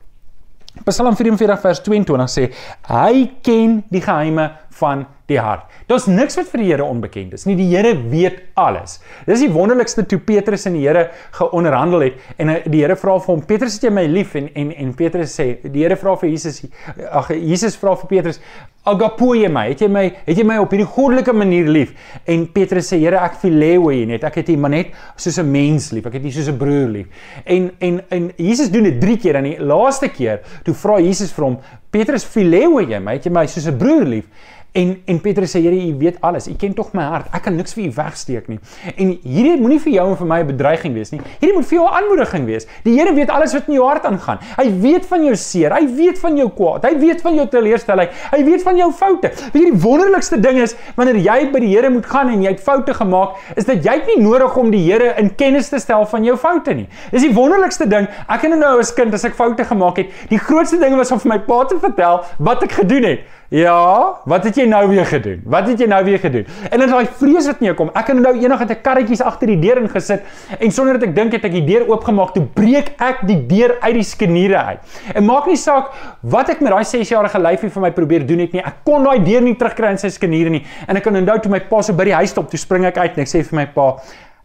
Psalm 0.86 1.16
44 1.18 1.58
vers 1.62 1.80
22 1.82 2.30
sê 2.30 2.48
hy 2.86 3.24
ken 3.42 3.80
die 3.90 4.02
geheime 4.04 4.50
van 4.78 5.06
die 5.28 5.38
hart. 5.40 5.66
Daar's 5.88 6.06
niks 6.08 6.38
wat 6.38 6.48
vir 6.52 6.62
die 6.62 6.68
Here 6.70 6.84
onbekend 6.84 7.34
is 7.36 7.44
nie. 7.48 7.56
Die 7.58 7.68
Here 7.68 7.92
weet 8.10 8.40
alles. 8.58 8.98
Dis 9.28 9.44
die 9.44 9.50
wonderlikste 9.52 10.06
toe 10.08 10.20
Petrus 10.24 10.64
en 10.68 10.78
die 10.78 10.86
Here 10.86 11.08
geonderhandel 11.36 12.06
het 12.06 12.40
en 12.40 12.54
die 12.64 12.80
Here 12.80 12.96
vra 12.96 13.18
vir 13.20 13.34
hom: 13.34 13.44
"Petrus, 13.44 13.76
het 13.76 13.88
jy 13.88 13.92
my 13.92 14.06
lief?" 14.08 14.34
en 14.40 14.48
en 14.54 14.72
en 14.72 14.94
Petrus 14.94 15.36
sê: 15.36 15.58
"Die 15.62 15.84
Here 15.84 15.96
vra 15.96 16.16
vir 16.16 16.30
Jesus, 16.30 16.64
ag 17.10 17.30
Jesus 17.36 17.76
vra 17.76 17.94
vir 17.96 18.08
Petrus: 18.08 18.40
"Agapo 18.88 19.34
jy 19.34 19.48
my? 19.52 19.68
Het 19.68 19.80
jy 19.80 19.88
my 19.88 20.04
het 20.24 20.36
jy 20.38 20.44
my 20.44 20.58
op 20.58 20.70
hierdie 20.72 20.88
goddelike 20.88 21.32
manier 21.32 21.68
lief?" 21.68 21.92
En 22.24 22.46
Petrus 22.52 22.92
sê: 22.92 22.98
"Here, 22.98 23.16
ek 23.16 23.34
phileo 23.42 23.90
jy 23.92 24.06
net. 24.06 24.24
Ek 24.24 24.36
het 24.36 24.48
U 24.48 24.56
maar 24.56 24.70
net 24.70 24.94
soos 25.16 25.38
'n 25.38 25.50
mens 25.50 25.92
lief. 25.92 26.06
Ek 26.06 26.14
het 26.14 26.24
U 26.24 26.30
soos 26.30 26.48
'n 26.48 26.56
broer 26.56 26.88
lief." 26.88 27.06
En 27.44 27.70
en 27.80 28.00
en 28.10 28.32
Jesus 28.36 28.70
doen 28.70 28.84
dit 28.84 29.00
3 29.00 29.16
keer 29.18 29.36
en 29.36 29.44
die 29.44 29.58
laaste 29.60 30.08
keer 30.08 30.40
toe 30.64 30.74
vra 30.74 31.00
Jesus 31.00 31.32
vir 31.32 31.44
hom: 31.44 31.58
"Petrus, 31.90 32.24
phileo 32.24 32.80
jy 32.80 32.98
my? 32.98 33.12
Het 33.12 33.24
jy 33.24 33.32
my 33.32 33.46
soos 33.46 33.66
'n 33.66 33.76
broer 33.76 34.04
lief?" 34.04 34.24
En 34.72 35.02
en 35.04 35.20
Petrus 35.20 35.50
sê 35.50 35.62
Here, 35.62 35.74
U 35.74 35.94
weet 35.98 36.20
alles. 36.20 36.48
U 36.48 36.54
ken 36.56 36.74
tog 36.74 36.92
my 36.92 37.02
hart. 37.08 37.28
Ek 37.32 37.46
kan 37.46 37.56
niks 37.56 37.72
vir 37.74 37.86
U 37.88 37.92
wegsteek 37.96 38.48
nie. 38.52 38.58
En 38.96 39.14
hierdie 39.24 39.56
moenie 39.60 39.78
vir 39.80 39.94
jou 39.94 40.04
en 40.10 40.16
vir 40.20 40.28
my 40.28 40.40
'n 40.42 40.46
bedreiging 40.46 40.94
wees 40.94 41.10
nie. 41.10 41.20
Hierdie 41.40 41.54
moet 41.56 41.66
vir 41.66 41.78
jou 41.78 41.86
'n 41.86 41.94
aanmoediging 41.98 42.44
wees. 42.46 42.66
Die 42.84 42.94
Here 42.98 43.14
weet 43.14 43.30
alles 43.30 43.52
wat 43.54 43.68
in 43.68 43.74
jou 43.74 43.86
hart 43.86 44.04
aangaan. 44.04 44.38
Hy 44.56 44.70
weet 44.80 45.06
van 45.06 45.24
jou 45.24 45.36
seer. 45.36 45.72
Hy 45.72 45.86
weet 45.96 46.18
van 46.18 46.36
jou 46.36 46.48
kwaad. 46.50 46.84
Hy 46.84 46.98
weet 46.98 47.20
van 47.20 47.34
jou 47.34 47.46
teleurstelling. 47.48 48.08
Hy 48.30 48.44
weet 48.44 48.62
van 48.62 48.76
jou 48.76 48.92
foute. 48.92 49.30
Weet 49.52 49.64
jy 49.64 49.70
die 49.70 49.80
wonderlikste 49.80 50.40
ding 50.40 50.58
is 50.58 50.76
wanneer 50.96 51.16
jy 51.16 51.50
by 51.52 51.60
die 51.60 51.74
Here 51.74 51.90
moet 51.90 52.06
gaan 52.06 52.28
en 52.28 52.42
jy 52.42 52.50
het 52.50 52.60
foute 52.60 52.94
gemaak, 52.94 53.36
is 53.56 53.64
dat 53.64 53.84
jy 53.84 54.02
nie 54.06 54.22
nodig 54.22 54.56
om 54.56 54.70
die 54.70 54.92
Here 54.92 55.14
in 55.18 55.34
kennis 55.34 55.68
te 55.68 55.78
stel 55.78 56.06
van 56.06 56.24
jou 56.24 56.36
foute 56.36 56.74
nie. 56.74 56.88
Dis 57.10 57.22
die 57.22 57.34
wonderlikste 57.34 57.88
ding. 57.88 58.06
Ek 58.28 58.44
en 58.44 58.58
nou 58.58 58.78
as 58.78 58.92
kind 58.94 59.14
as 59.14 59.24
ek 59.24 59.34
foute 59.34 59.64
gemaak 59.64 59.96
het, 59.96 60.06
die 60.28 60.38
grootste 60.38 60.78
ding 60.78 60.96
was 60.96 61.12
om 61.12 61.18
vir 61.18 61.28
my 61.28 61.38
pa 61.38 61.64
te 61.64 61.78
vertel 61.78 62.24
wat 62.38 62.62
ek 62.62 62.72
gedoen 62.72 63.04
het. 63.04 63.20
Ja, 63.48 64.20
wat 64.28 64.44
het 64.44 64.57
jy 64.58 64.66
nou 64.68 64.82
weer 64.90 65.06
gedoen? 65.08 65.40
Wat 65.48 65.68
het 65.70 65.80
jy 65.80 65.88
nou 65.90 66.00
weer 66.04 66.20
gedoen? 66.22 66.46
En 66.70 66.82
dan 66.82 66.92
daai 66.92 67.08
vrees 67.20 67.46
wat 67.50 67.62
nie 67.64 67.72
kom. 67.78 67.90
Ek 67.96 68.10
het 68.12 68.20
nou 68.20 68.34
eendag 68.36 68.64
het 68.64 68.70
'n 68.74 68.82
karretjies 68.82 69.22
agter 69.22 69.46
die 69.46 69.58
deur 69.58 69.80
ingesit 69.82 70.22
en 70.58 70.70
sonder 70.70 70.98
dat 70.98 71.08
ek 71.08 71.14
dink 71.14 71.32
het 71.32 71.44
ek 71.44 71.52
die 71.52 71.64
deur 71.64 71.88
oopgemaak, 71.88 72.34
toe 72.34 72.42
breek 72.42 72.92
ek 72.98 73.26
die 73.26 73.46
deur 73.46 73.76
uit 73.80 73.94
die 73.94 74.02
skeniere 74.02 74.56
uit. 74.56 74.78
En 75.14 75.24
maak 75.24 75.46
nie 75.46 75.56
saak 75.56 75.90
wat 76.22 76.48
ek 76.48 76.60
met 76.60 76.72
daai 76.72 76.84
6-jarige 76.84 77.38
lyfie 77.38 77.70
vir 77.70 77.82
my 77.82 77.90
probeer 77.90 78.26
doen 78.26 78.38
het 78.38 78.52
nie. 78.52 78.62
Ek 78.62 78.84
kon 78.84 79.04
daai 79.04 79.24
deur 79.24 79.42
nie 79.42 79.56
terugkry 79.56 79.90
in 79.90 79.98
sy 79.98 80.08
skeniere 80.08 80.50
nie. 80.50 80.64
En 80.86 80.96
ek 80.96 81.02
kan 81.02 81.16
onthou 81.16 81.38
toe 81.40 81.50
my 81.50 81.60
pa 81.60 81.82
so 81.82 81.92
by 81.92 82.04
die 82.04 82.14
huis 82.14 82.30
stop, 82.30 82.50
toe 82.50 82.58
spring 82.58 82.84
ek 82.84 82.98
uit 82.98 83.16
en 83.16 83.20
ek 83.20 83.28
sê 83.28 83.42
vir 83.42 83.56
my 83.56 83.66
pa, 83.66 83.96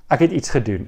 ek 0.09 0.19
het 0.19 0.31
iets 0.31 0.49
gedoen 0.49 0.87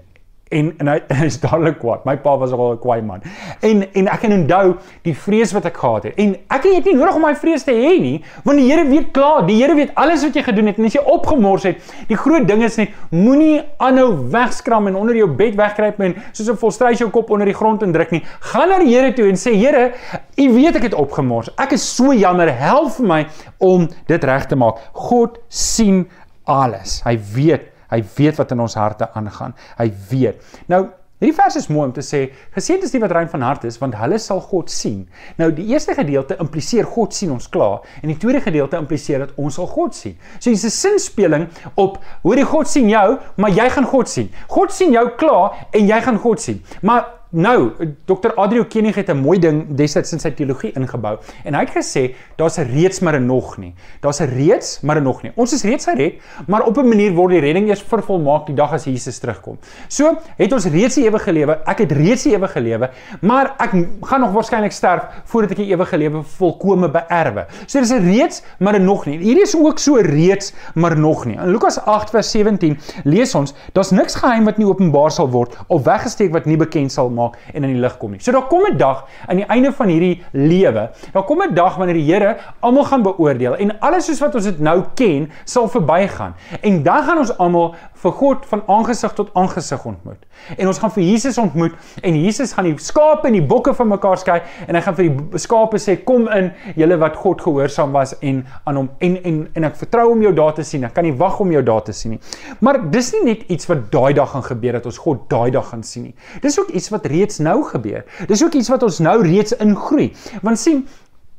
en 0.50 0.74
en 0.78 0.88
hy 1.20 1.26
is 1.26 1.38
dadelik 1.42 1.80
kwaad. 1.82 2.04
My 2.06 2.16
pa 2.22 2.36
was 2.38 2.52
al 2.54 2.74
'n 2.74 2.80
kwaai 2.80 3.02
man. 3.02 3.22
En 3.62 3.84
en 3.94 4.08
ek 4.08 4.20
kan 4.22 4.32
onthou 4.32 4.76
die 5.04 5.16
vrees 5.16 5.54
wat 5.54 5.66
ek 5.66 5.78
gehad 5.78 6.04
het. 6.04 6.16
En 6.22 6.36
ek 6.50 6.68
het 6.70 6.86
nie 6.86 6.96
nodig 6.96 7.16
om 7.16 7.26
my 7.26 7.34
vrees 7.36 7.64
te 7.64 7.74
hê 7.74 7.96
nie, 8.02 8.24
want 8.44 8.58
die 8.60 8.68
Here 8.70 8.86
weet 8.86 9.12
klaar. 9.14 9.46
Die 9.48 9.58
Here 9.62 9.76
weet 9.76 9.92
alles 9.96 10.24
wat 10.24 10.36
jy 10.36 10.44
gedoen 10.44 10.68
het 10.68 10.78
en 10.78 10.86
as 10.86 10.94
jy 10.94 11.02
opgemors 11.02 11.64
het. 11.64 11.82
Die 12.08 12.18
groot 12.18 12.48
ding 12.48 12.64
is 12.64 12.78
net 12.78 12.94
moenie 13.10 13.62
aanhou 13.78 14.30
wegskram 14.32 14.88
en 14.88 14.96
onder 14.96 15.16
jou 15.16 15.28
bed 15.28 15.56
wegkruip 15.56 16.00
en 16.00 16.16
soos 16.32 16.50
'n 16.50 16.58
volstrys 16.58 17.00
jou 17.00 17.10
kop 17.10 17.30
onder 17.30 17.46
die 17.46 17.58
grond 17.58 17.82
indruk 17.82 18.12
nie. 18.12 18.24
Gaan 18.40 18.70
na 18.70 18.80
die 18.80 18.94
Here 18.94 19.14
toe 19.14 19.28
en 19.28 19.36
sê 19.36 19.56
Here, 19.56 19.94
U 20.38 20.54
weet 20.54 20.76
ek 20.76 20.84
het 20.84 20.94
opgemors. 20.94 21.50
Ek 21.58 21.72
is 21.72 21.96
so 21.96 22.14
jammer. 22.14 22.52
Help 22.52 22.92
vir 22.92 23.06
my 23.06 23.26
om 23.58 23.88
dit 24.08 24.24
reg 24.24 24.46
te 24.46 24.56
maak. 24.56 24.78
God 24.94 25.40
sien 25.48 26.08
alles. 26.44 27.02
Hy 27.06 27.18
weet 27.34 27.75
Hy 27.96 28.04
weet 28.18 28.38
wat 28.42 28.52
in 28.52 28.60
ons 28.68 28.76
harte 28.76 29.08
aangaan. 29.16 29.56
Hy 29.80 29.90
weet. 30.12 30.44
Nou 30.68 30.84
Hierdie 31.16 31.38
vers 31.38 31.56
is 31.56 31.70
mooi 31.72 31.86
om 31.88 31.94
te 31.96 32.04
sê, 32.04 32.26
geseënd 32.52 32.84
is 32.84 32.92
die 32.92 33.00
wat 33.00 33.14
rein 33.16 33.30
van 33.32 33.44
hart 33.48 33.64
is, 33.64 33.78
want 33.80 33.96
hulle 33.96 34.18
sal 34.20 34.42
God 34.44 34.68
sien. 34.68 35.06
Nou 35.40 35.48
die 35.56 35.70
eerste 35.72 35.96
gedeelte 35.96 36.36
impliseer 36.44 36.84
God 36.92 37.16
sien 37.16 37.32
ons 37.32 37.48
klaar 37.54 37.86
en 38.02 38.12
die 38.12 38.18
tweede 38.20 38.42
gedeelte 38.44 38.76
impliseer 38.76 39.24
dat 39.24 39.32
ons 39.40 39.56
sal 39.56 39.70
God 39.72 39.96
sien. 39.96 40.18
So 40.42 40.52
dis 40.52 40.66
'n 40.68 40.76
sinspeling 40.76 41.48
op 41.76 42.02
hoe 42.22 42.36
die 42.36 42.44
God 42.44 42.68
sien 42.68 42.90
jou, 42.90 43.18
maar 43.38 43.50
jy 43.50 43.70
gaan 43.70 43.88
God 43.88 44.10
sien. 44.10 44.30
God 44.48 44.74
sien 44.74 44.92
jou 44.92 45.08
klaar 45.16 45.68
en 45.72 45.88
jy 45.88 46.02
gaan 46.02 46.20
God 46.20 46.42
sien. 46.42 46.62
Maar 46.82 47.08
Nou, 47.36 47.72
Dr. 48.08 48.32
Adrio 48.40 48.64
Kenig 48.64 48.96
het 48.96 49.10
'n 49.10 49.18
mooi 49.18 49.40
ding 49.40 49.66
destyds 49.76 50.12
in 50.12 50.20
sy 50.20 50.32
teologie 50.32 50.72
ingebou 50.72 51.18
en 51.44 51.54
hy 51.54 51.60
het 51.60 51.74
gesê 51.76 52.16
daar's 52.38 52.58
'n 52.58 52.72
reeds 52.72 53.00
maar 53.00 53.20
'n 53.20 53.26
nog 53.26 53.58
nie. 53.58 53.74
Daar's 54.00 54.22
'n 54.22 54.30
reeds 54.30 54.80
maar 54.82 54.96
'n 54.96 55.04
nog 55.04 55.22
nie. 55.22 55.32
Ons 55.36 55.54
is 55.54 55.64
reeds 55.64 55.86
gered, 55.86 56.14
maar 56.48 56.64
op 56.64 56.78
'n 56.78 56.88
manier 56.88 57.12
word 57.12 57.32
die 57.32 57.40
redding 57.40 57.68
eers 57.68 57.82
vervolmaak 57.82 58.46
die 58.46 58.56
dag 58.56 58.72
as 58.72 58.84
Jesus 58.84 59.20
terugkom. 59.20 59.58
So, 59.88 60.18
het 60.38 60.54
ons 60.54 60.66
reeds 60.66 60.96
die 60.96 61.04
ewige 61.04 61.32
lewe. 61.32 61.60
Ek 61.66 61.78
het 61.78 61.92
reeds 61.92 62.24
die 62.24 62.34
ewige 62.36 62.62
lewe, 62.62 62.90
maar 63.22 63.54
ek 63.58 63.72
gaan 64.02 64.20
nog 64.22 64.32
waarskynlik 64.32 64.72
sterf 64.72 65.04
voordat 65.26 65.52
ek 65.52 65.58
die 65.58 65.74
ewige 65.74 65.98
lewe 65.98 66.24
volkome 66.24 66.90
beerwe. 66.90 67.46
So 67.66 67.80
dis 67.80 67.92
'n 67.92 68.12
reeds 68.12 68.44
maar 68.60 68.76
'n 68.80 68.86
nog 68.86 69.06
nie. 69.06 69.18
Hierdie 69.18 69.44
is 69.44 69.56
ook 69.56 69.80
so 69.80 69.96
reeds 69.96 70.54
maar 70.74 70.98
nog 70.98 71.26
nie. 71.26 71.36
In 71.36 71.52
Lukas 71.52 71.80
8 71.86 72.10
vers 72.10 72.32
17 72.32 72.78
lees 73.04 73.36
ons, 73.36 73.54
daar's 73.74 73.92
niks 73.92 74.16
geheim 74.16 74.46
wat 74.46 74.58
nie 74.58 74.68
openbaar 74.68 75.12
sal 75.12 75.30
word 75.30 75.58
of 75.68 75.84
weggesteek 75.84 76.32
wat 76.32 76.46
nie 76.46 76.58
bekend 76.58 76.92
sal 76.92 77.10
maak 77.10 77.25
maak 77.26 77.54
en 77.54 77.64
in 77.64 77.74
die 77.74 77.82
lig 77.82 77.98
kom 77.98 78.12
nie. 78.16 78.22
So 78.22 78.32
daar 78.32 78.48
kom 78.48 78.66
'n 78.66 78.78
dag 78.78 79.06
aan 79.28 79.36
die 79.36 79.46
einde 79.46 79.72
van 79.72 79.88
hierdie 79.88 80.24
lewe. 80.32 80.90
Daar 81.14 81.24
kom 81.24 81.42
'n 81.42 81.54
dag 81.54 81.76
wanneer 81.76 81.96
die 81.96 82.14
Here 82.14 82.38
almal 82.60 82.84
gaan 82.84 83.04
beoordeel 83.04 83.56
en 83.56 83.80
alles 83.80 84.06
soos 84.06 84.20
wat 84.20 84.36
ons 84.36 84.44
dit 84.44 84.60
nou 84.60 84.84
ken, 84.96 85.32
sal 85.46 85.68
verbygaan. 85.68 86.36
En 86.62 86.84
dan 86.84 87.04
gaan 87.04 87.18
ons 87.18 87.38
almal 87.38 87.76
vir 88.06 88.14
God 88.20 88.46
van 88.50 88.64
aangesig 88.72 89.14
tot 89.18 89.32
aangesig 89.38 89.86
ontmoet. 89.90 90.22
En 90.58 90.70
ons 90.70 90.80
gaan 90.82 90.94
vir 90.94 91.04
Jesus 91.06 91.40
ontmoet 91.42 91.74
en 92.06 92.18
Jesus 92.20 92.54
gaan 92.54 92.70
die 92.70 92.76
skape 92.82 93.30
en 93.30 93.38
die 93.38 93.44
bokke 93.46 93.74
van 93.78 93.90
mekaar 93.94 94.20
skei 94.22 94.40
en 94.68 94.78
hy 94.78 94.82
gaan 94.86 94.98
vir 94.98 95.08
die 95.10 95.42
skape 95.42 95.80
sê 95.82 95.98
kom 96.08 96.28
in 96.36 96.52
julle 96.78 97.00
wat 97.02 97.18
God 97.22 97.42
gehoorsaam 97.46 97.96
was 97.96 98.14
en 98.22 98.44
aan 98.64 98.82
hom 98.82 98.90
en 99.06 99.18
en 99.26 99.40
en 99.56 99.70
ek 99.70 99.80
vertrou 99.80 100.10
om 100.14 100.22
jou 100.26 100.34
daar 100.38 100.54
te 100.58 100.66
sien. 100.68 100.86
Ek 100.86 100.94
kan 100.98 101.08
nie 101.08 101.16
wag 101.18 101.40
om 101.42 101.54
jou 101.54 101.64
daar 101.66 101.84
te 101.88 101.96
sien 101.96 102.16
nie. 102.16 102.22
Maar 102.66 102.82
dis 102.94 103.12
nie 103.16 103.24
net 103.32 103.48
iets 103.52 103.70
wat 103.72 103.88
daai 103.94 104.14
dag 104.18 104.32
gaan 104.36 104.46
gebeur 104.46 104.78
dat 104.80 104.90
ons 104.92 105.02
God 105.02 105.26
daai 105.32 105.50
dag 105.56 105.70
gaan 105.72 105.84
sien 105.84 106.10
nie. 106.10 106.16
Dis 106.44 106.60
ook 106.62 106.70
iets 106.76 106.92
wat 106.94 107.08
reeds 107.10 107.42
nou 107.44 107.58
gebeur. 107.72 108.06
Dis 108.30 108.44
ook 108.46 108.58
iets 108.60 108.70
wat 108.74 108.86
ons 108.86 109.02
nou 109.04 109.18
reeds 109.26 109.56
ingroei. 109.64 110.12
Want 110.46 110.62
sien, 110.62 110.86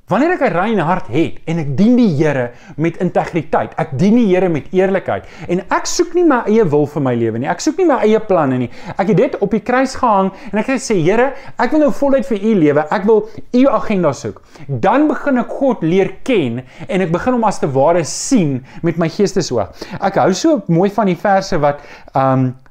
Wanneer 0.07 0.37
ek 0.37 0.43
'n 0.47 0.55
rein 0.55 0.79
hart 0.79 1.09
het 1.11 1.41
en 1.51 1.59
ek 1.59 1.71
dien 1.77 1.97
die 1.99 2.13
Here 2.15 2.53
met 2.77 2.97
integriteit, 3.03 3.73
ek 3.75 3.99
dien 3.99 4.15
die 4.15 4.29
Here 4.29 4.49
met 4.49 4.69
eerlikheid 4.71 5.25
en 5.49 5.65
ek 5.67 5.87
soek 5.91 6.15
nie 6.15 6.23
my 6.23 6.45
eie 6.47 6.63
wil 6.63 6.87
vir 6.87 7.03
my 7.03 7.15
lewe 7.15 7.39
nie. 7.39 7.49
Ek 7.49 7.59
soek 7.59 7.79
nie 7.79 7.87
my 7.87 7.97
eie 8.07 8.21
planne 8.21 8.59
nie. 8.59 8.71
Ek 8.97 9.09
het 9.09 9.17
dit 9.17 9.35
op 9.43 9.51
die 9.51 9.61
kruis 9.61 9.97
gehang 9.99 10.31
en 10.53 10.59
ek 10.59 10.67
het 10.67 10.79
gesê, 10.79 11.03
Here, 11.03 11.33
ek 11.59 11.73
wil 11.73 11.81
nou 11.81 11.91
voluit 11.91 12.27
vir 12.27 12.39
U 12.39 12.55
lewe. 12.55 12.87
Ek 12.89 13.03
wil 13.05 13.29
U 13.53 13.67
agenda 13.67 14.13
soek. 14.13 14.43
Dan 14.69 15.09
begin 15.09 15.39
ek 15.39 15.51
God 15.51 15.83
leer 15.83 16.13
ken 16.23 16.63
en 16.89 17.01
ek 17.01 17.11
begin 17.11 17.33
hom 17.33 17.45
as 17.45 17.59
te 17.59 17.67
ware 17.67 18.05
sien 18.05 18.65
met 18.83 18.99
my 18.99 19.09
geestesoog. 19.09 19.75
Ek 20.01 20.15
hou 20.23 20.33
so 20.33 20.63
mooi 20.69 20.89
van 20.89 21.07
die 21.07 21.19
verse 21.19 21.59
wat 21.59 21.83
um 22.15 22.47
uh, 22.47 22.66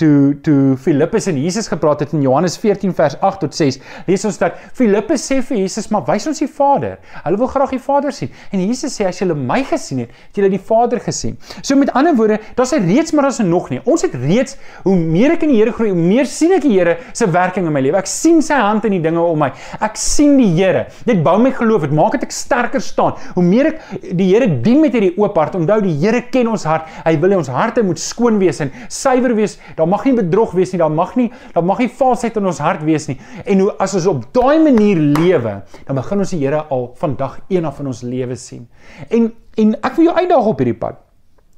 toe 0.00 0.40
toe 0.40 0.76
Filippus 0.80 1.26
en 1.28 1.36
Jesus 1.36 1.68
gepraat 1.68 2.00
het 2.00 2.12
in 2.16 2.22
Johannes 2.24 2.54
14 2.56 2.94
vers 2.96 3.18
8 3.20 3.42
tot 3.44 3.54
6 3.54 3.78
lees 4.06 4.24
ons 4.24 4.38
dat 4.40 4.56
Filippus 4.72 5.26
sê 5.28 5.42
vir 5.44 5.58
Jesus 5.60 5.90
maar 5.92 6.06
wys 6.08 6.24
ons 6.30 6.40
die 6.40 6.48
Vader. 6.48 6.96
Hulle 7.26 7.40
wil 7.40 7.50
graag 7.52 7.74
die 7.74 7.80
Vader 7.82 8.14
sien. 8.14 8.30
En 8.52 8.62
Jesus 8.62 8.96
sê 8.96 9.06
as 9.08 9.20
julle 9.20 9.36
my 9.36 9.60
gesien 9.68 10.02
het, 10.04 10.14
het 10.30 10.40
julle 10.40 10.50
die 10.52 10.60
Vader 10.60 11.02
gesien. 11.04 11.36
So 11.60 11.76
met 11.76 11.92
ander 11.98 12.16
woorde, 12.16 12.38
daar's 12.56 12.72
'n 12.72 12.86
reeds 12.88 13.12
maar 13.12 13.28
daar's 13.28 13.40
'n 13.40 13.48
nog 13.48 13.68
nie. 13.70 13.80
Ons 13.84 14.02
het 14.02 14.14
reeds 14.14 14.56
hoe 14.84 14.96
meer 14.96 15.32
ek 15.32 15.42
in 15.42 15.48
die 15.50 15.58
Here 15.62 15.72
groei, 15.72 15.90
hoe 15.90 15.98
meer 15.98 16.26
sien 16.26 16.52
ek 16.52 16.62
die 16.62 16.78
Here 16.78 16.96
se 17.12 17.26
werking 17.26 17.66
in 17.66 17.72
my 17.72 17.80
lewe. 17.80 17.96
Ek 17.96 18.06
sien 18.06 18.42
sy 18.42 18.54
hand 18.54 18.84
in 18.84 18.92
die 18.92 19.00
dinge 19.00 19.20
om 19.20 19.38
my. 19.38 19.52
Ek 19.80 19.96
sien 19.96 20.36
die 20.36 20.48
Here. 20.54 20.86
Dit 21.04 21.22
bou 21.22 21.38
my 21.38 21.52
geloof. 21.52 21.82
Dit 21.82 21.92
maak 21.92 22.12
dit 22.12 22.22
ek 22.22 22.30
sterker 22.30 22.80
staan. 22.80 23.14
Hoe 23.34 23.44
meer 23.44 23.66
ek 23.66 23.80
die 24.16 24.34
Here 24.34 24.62
dien 24.62 24.80
met 24.80 24.92
hierdie 24.92 25.14
oop 25.18 25.36
hart, 25.36 25.54
onthou 25.54 25.80
die 25.82 25.94
Here 25.94 26.22
ken 26.22 26.48
ons 26.48 26.64
hart. 26.64 26.88
Hy 27.04 27.20
wil 27.20 27.30
hê 27.30 27.36
ons 27.36 27.48
harte 27.48 27.82
moet 27.82 27.98
skoon 27.98 28.38
wees 28.38 28.60
en 28.60 28.72
suiwer 28.88 29.34
wees 29.34 29.41
wees, 29.42 29.58
daar 29.76 29.90
mag 29.90 30.06
nie 30.06 30.14
bedrog 30.22 30.54
wees 30.56 30.72
nie, 30.72 30.80
daar 30.82 30.94
mag 30.94 31.14
nie 31.18 31.28
daar 31.52 31.66
mag 31.66 31.82
nie 31.82 31.90
valsheid 32.00 32.38
in 32.40 32.48
ons 32.48 32.62
hart 32.62 32.84
wees 32.86 33.08
nie. 33.10 33.18
En 33.44 33.66
hoe 33.66 33.70
as 33.82 33.96
ons 33.98 34.08
op 34.14 34.26
daai 34.34 34.62
manier 34.62 35.00
lewe, 35.18 35.60
dan 35.86 35.98
begin 36.00 36.24
ons 36.24 36.34
die 36.34 36.42
Here 36.42 36.64
al 36.74 36.92
vandag 36.98 37.40
een 37.52 37.68
af 37.68 37.80
in 37.80 37.92
ons 37.92 38.02
lewe 38.06 38.36
sien. 38.36 38.68
En 39.10 39.32
en 39.60 39.74
ek 39.84 39.98
wil 39.98 40.06
jou 40.08 40.14
uitdaag 40.16 40.46
op 40.48 40.62
hierdie 40.62 40.78
pad. 40.80 41.02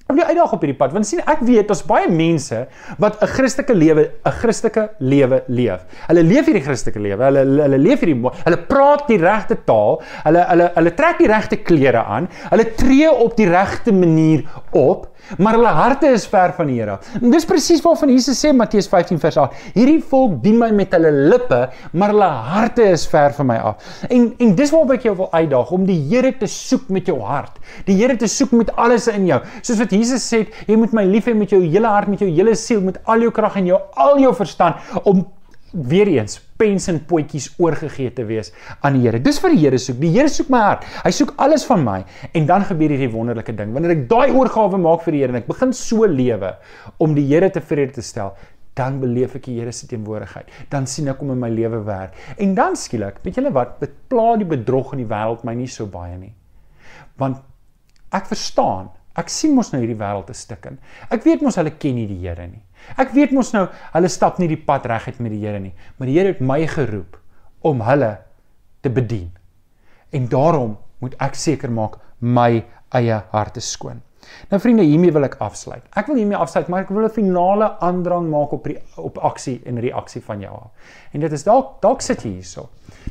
Ek 0.05 0.19
wil 0.19 0.27
uitdaag 0.29 0.51
op 0.53 0.65
hierdie 0.65 0.77
pad 0.77 0.93
want 0.93 1.07
sien 1.09 1.23
ek 1.25 1.41
weet 1.49 1.71
daar's 1.71 1.81
baie 1.89 2.09
mense 2.13 2.59
wat 3.01 3.23
'n 3.25 3.31
Christelike 3.37 3.73
lewe 3.75 4.03
'n 4.27 4.35
Christelike 4.41 4.83
lewe 5.01 5.39
leef. 5.49 5.87
Hulle 6.09 6.23
leef 6.23 6.45
hierdie 6.45 6.65
Christelike 6.67 7.01
lewe. 7.01 7.25
Hulle 7.25 7.45
hulle 7.63 7.79
leef 7.79 8.01
hierdie 8.05 8.21
hulle 8.21 8.59
praat 8.69 9.09
die 9.09 9.17
regte 9.17 9.57
taal. 9.65 10.03
Hulle 10.27 10.45
hulle 10.51 10.71
hulle 10.75 10.95
trek 10.95 11.19
die 11.19 11.31
regte 11.31 11.57
klere 11.57 12.05
aan. 12.05 12.29
Hulle 12.51 12.67
tree 12.77 13.09
op 13.09 13.37
die 13.37 13.49
regte 13.49 13.93
manier 13.93 14.45
op 14.73 15.09
maar 15.39 15.59
hulle 15.59 15.73
harte 15.77 16.11
is 16.15 16.27
ver 16.31 16.55
van 16.57 16.71
die 16.71 16.81
Here. 16.81 16.99
En 17.21 17.31
dis 17.33 17.47
presies 17.49 17.83
waarvan 17.85 18.11
Jesus 18.13 18.41
sê 18.41 18.53
Matteus 18.57 18.89
15 18.91 19.21
vers 19.23 19.39
8. 19.45 19.61
Hierdie 19.77 20.01
volk 20.11 20.41
dien 20.45 20.59
my 20.61 20.71
met 20.75 20.95
hulle 20.97 21.13
lippe, 21.33 21.61
maar 21.93 22.15
hulle 22.15 22.31
harte 22.55 22.89
is 22.95 23.07
ver 23.11 23.35
van 23.37 23.51
my 23.53 23.59
af. 23.71 23.93
En 24.11 24.31
en 24.39 24.55
dis 24.59 24.73
waarop 24.75 24.95
ek 24.97 25.07
jou 25.09 25.15
wil 25.23 25.31
uitdaag 25.33 25.71
om 25.77 25.87
die 25.89 26.01
Here 26.11 26.33
te 26.39 26.49
soek 26.51 26.91
met 26.93 27.09
jou 27.11 27.19
hart. 27.25 27.57
Die 27.89 27.97
Here 27.99 28.17
te 28.21 28.29
soek 28.31 28.53
met 28.57 28.73
alles 28.81 29.09
in 29.13 29.29
jou. 29.31 29.41
Soos 29.63 29.81
wat 29.81 29.95
Jesus 29.95 30.27
sê, 30.29 30.45
jy 30.69 30.77
moet 30.81 30.93
my 30.97 31.07
lief 31.09 31.31
hê 31.31 31.37
met 31.37 31.53
jou 31.53 31.63
hele 31.63 31.91
hart, 31.91 32.11
met 32.13 32.23
jou 32.23 32.31
hele 32.31 32.57
siel, 32.59 32.83
met 32.85 33.01
al 33.09 33.25
jou 33.27 33.33
krag 33.35 33.59
en 33.61 33.73
jou 33.73 33.81
al 34.01 34.21
jou 34.23 34.35
verstand 34.37 35.01
om 35.05 35.25
weer 35.75 36.09
eens 36.09 36.39
pens 36.57 36.87
en 36.89 37.01
potjies 37.09 37.49
oorgegee 37.59 38.13
te 38.15 38.25
wees 38.29 38.53
aan 38.81 38.99
die 38.99 39.05
Here. 39.05 39.21
Dis 39.23 39.41
vir 39.43 39.55
die 39.55 39.61
Here 39.65 39.79
soek. 39.79 39.99
Die 40.01 40.13
Here 40.15 40.31
soek 40.31 40.51
my 40.55 40.63
hart. 40.63 40.87
Hy 41.03 41.13
soek 41.15 41.35
alles 41.43 41.67
van 41.67 41.83
my 41.85 42.01
en 42.33 42.47
dan 42.49 42.67
gebeur 42.69 42.95
hierdie 42.95 43.11
wonderlike 43.13 43.55
ding. 43.59 43.75
Wanneer 43.75 43.97
ek 43.97 44.05
daai 44.11 44.31
oorgawe 44.31 44.79
maak 44.81 45.03
vir 45.07 45.17
die 45.17 45.23
Here 45.25 45.35
en 45.35 45.41
ek 45.43 45.51
begin 45.51 45.75
so 45.75 46.07
lewe 46.07 46.55
om 47.03 47.17
die 47.19 47.27
Here 47.27 47.51
tevrede 47.53 47.99
te 47.99 48.07
stel, 48.07 48.35
dan 48.79 48.99
beleef 49.03 49.37
ek 49.39 49.49
die 49.49 49.59
Here 49.59 49.73
se 49.75 49.89
teenwoordigheid. 49.91 50.51
Dan 50.71 50.87
sien 50.91 51.11
ek 51.11 51.23
hom 51.23 51.35
in 51.35 51.43
my 51.43 51.51
lewe 51.53 51.83
werk. 51.87 52.17
En 52.43 52.55
dan 52.59 52.79
skielik, 52.79 53.21
weet 53.27 53.39
julle 53.39 53.55
wat, 53.55 53.83
pla 54.11 54.35
die 54.41 54.49
bedrog 54.49 54.95
in 54.95 55.05
die 55.05 55.11
wêreld 55.11 55.47
my 55.47 55.55
nie 55.59 55.71
so 55.71 55.87
baie 55.91 56.17
nie. 56.19 56.35
Want 57.21 57.43
ek 58.15 58.31
verstaan, 58.31 58.91
ek 59.19 59.31
sien 59.31 59.55
mos 59.55 59.71
nou 59.71 59.83
hierdie 59.83 59.99
wêreld 59.99 60.27
te 60.31 60.35
stikken. 60.39 60.81
Ek 61.15 61.23
weet 61.27 61.43
mos 61.43 61.59
hulle 61.61 61.75
ken 61.79 61.99
nie 62.01 62.09
die 62.11 62.23
Here 62.25 62.47
nie. 62.51 62.63
Ek 62.97 63.13
weet 63.17 63.33
mos 63.33 63.53
nou 63.53 63.67
hulle 63.95 64.09
stap 64.09 64.39
nie 64.39 64.49
die 64.49 64.61
pad 64.61 64.87
reguit 64.87 65.21
met 65.21 65.33
die 65.33 65.43
Here 65.45 65.61
nie, 65.61 65.75
maar 65.97 66.11
die 66.11 66.19
Here 66.19 66.35
het 66.35 66.41
my 66.41 66.67
geroep 66.67 67.19
om 67.65 67.81
hulle 67.81 68.19
te 68.85 68.91
bedien. 68.93 69.31
En 70.13 70.29
daarom 70.29 70.77
moet 71.01 71.15
ek 71.23 71.35
seker 71.35 71.73
maak 71.73 71.99
my 72.21 72.65
eie 72.95 73.23
hart 73.33 73.57
is 73.61 73.71
skoon. 73.71 74.03
Nou 74.49 74.61
vriende, 74.61 74.85
hiermee 74.87 75.13
wil 75.13 75.27
ek 75.27 75.37
afsluit. 75.45 75.85
Ek 75.97 76.09
wil 76.09 76.17
hiermee 76.21 76.39
afsluit, 76.41 76.69
maar 76.73 76.85
ek 76.85 76.93
wil 76.95 77.05
'n 77.05 77.13
finale 77.13 77.69
aandrang 77.81 78.29
maak 78.31 78.53
op 78.53 78.65
die, 78.65 78.79
op 78.97 79.19
aksie 79.19 79.61
en 79.67 79.81
reaksie 79.81 80.23
van 80.23 80.41
jou. 80.41 80.61
En 81.13 81.21
dit 81.21 81.33
is 81.33 81.45
dalk 81.45 81.81
dalk 81.83 82.01
sit 82.01 82.23
jy 82.23 82.31
hierso. 82.31 82.69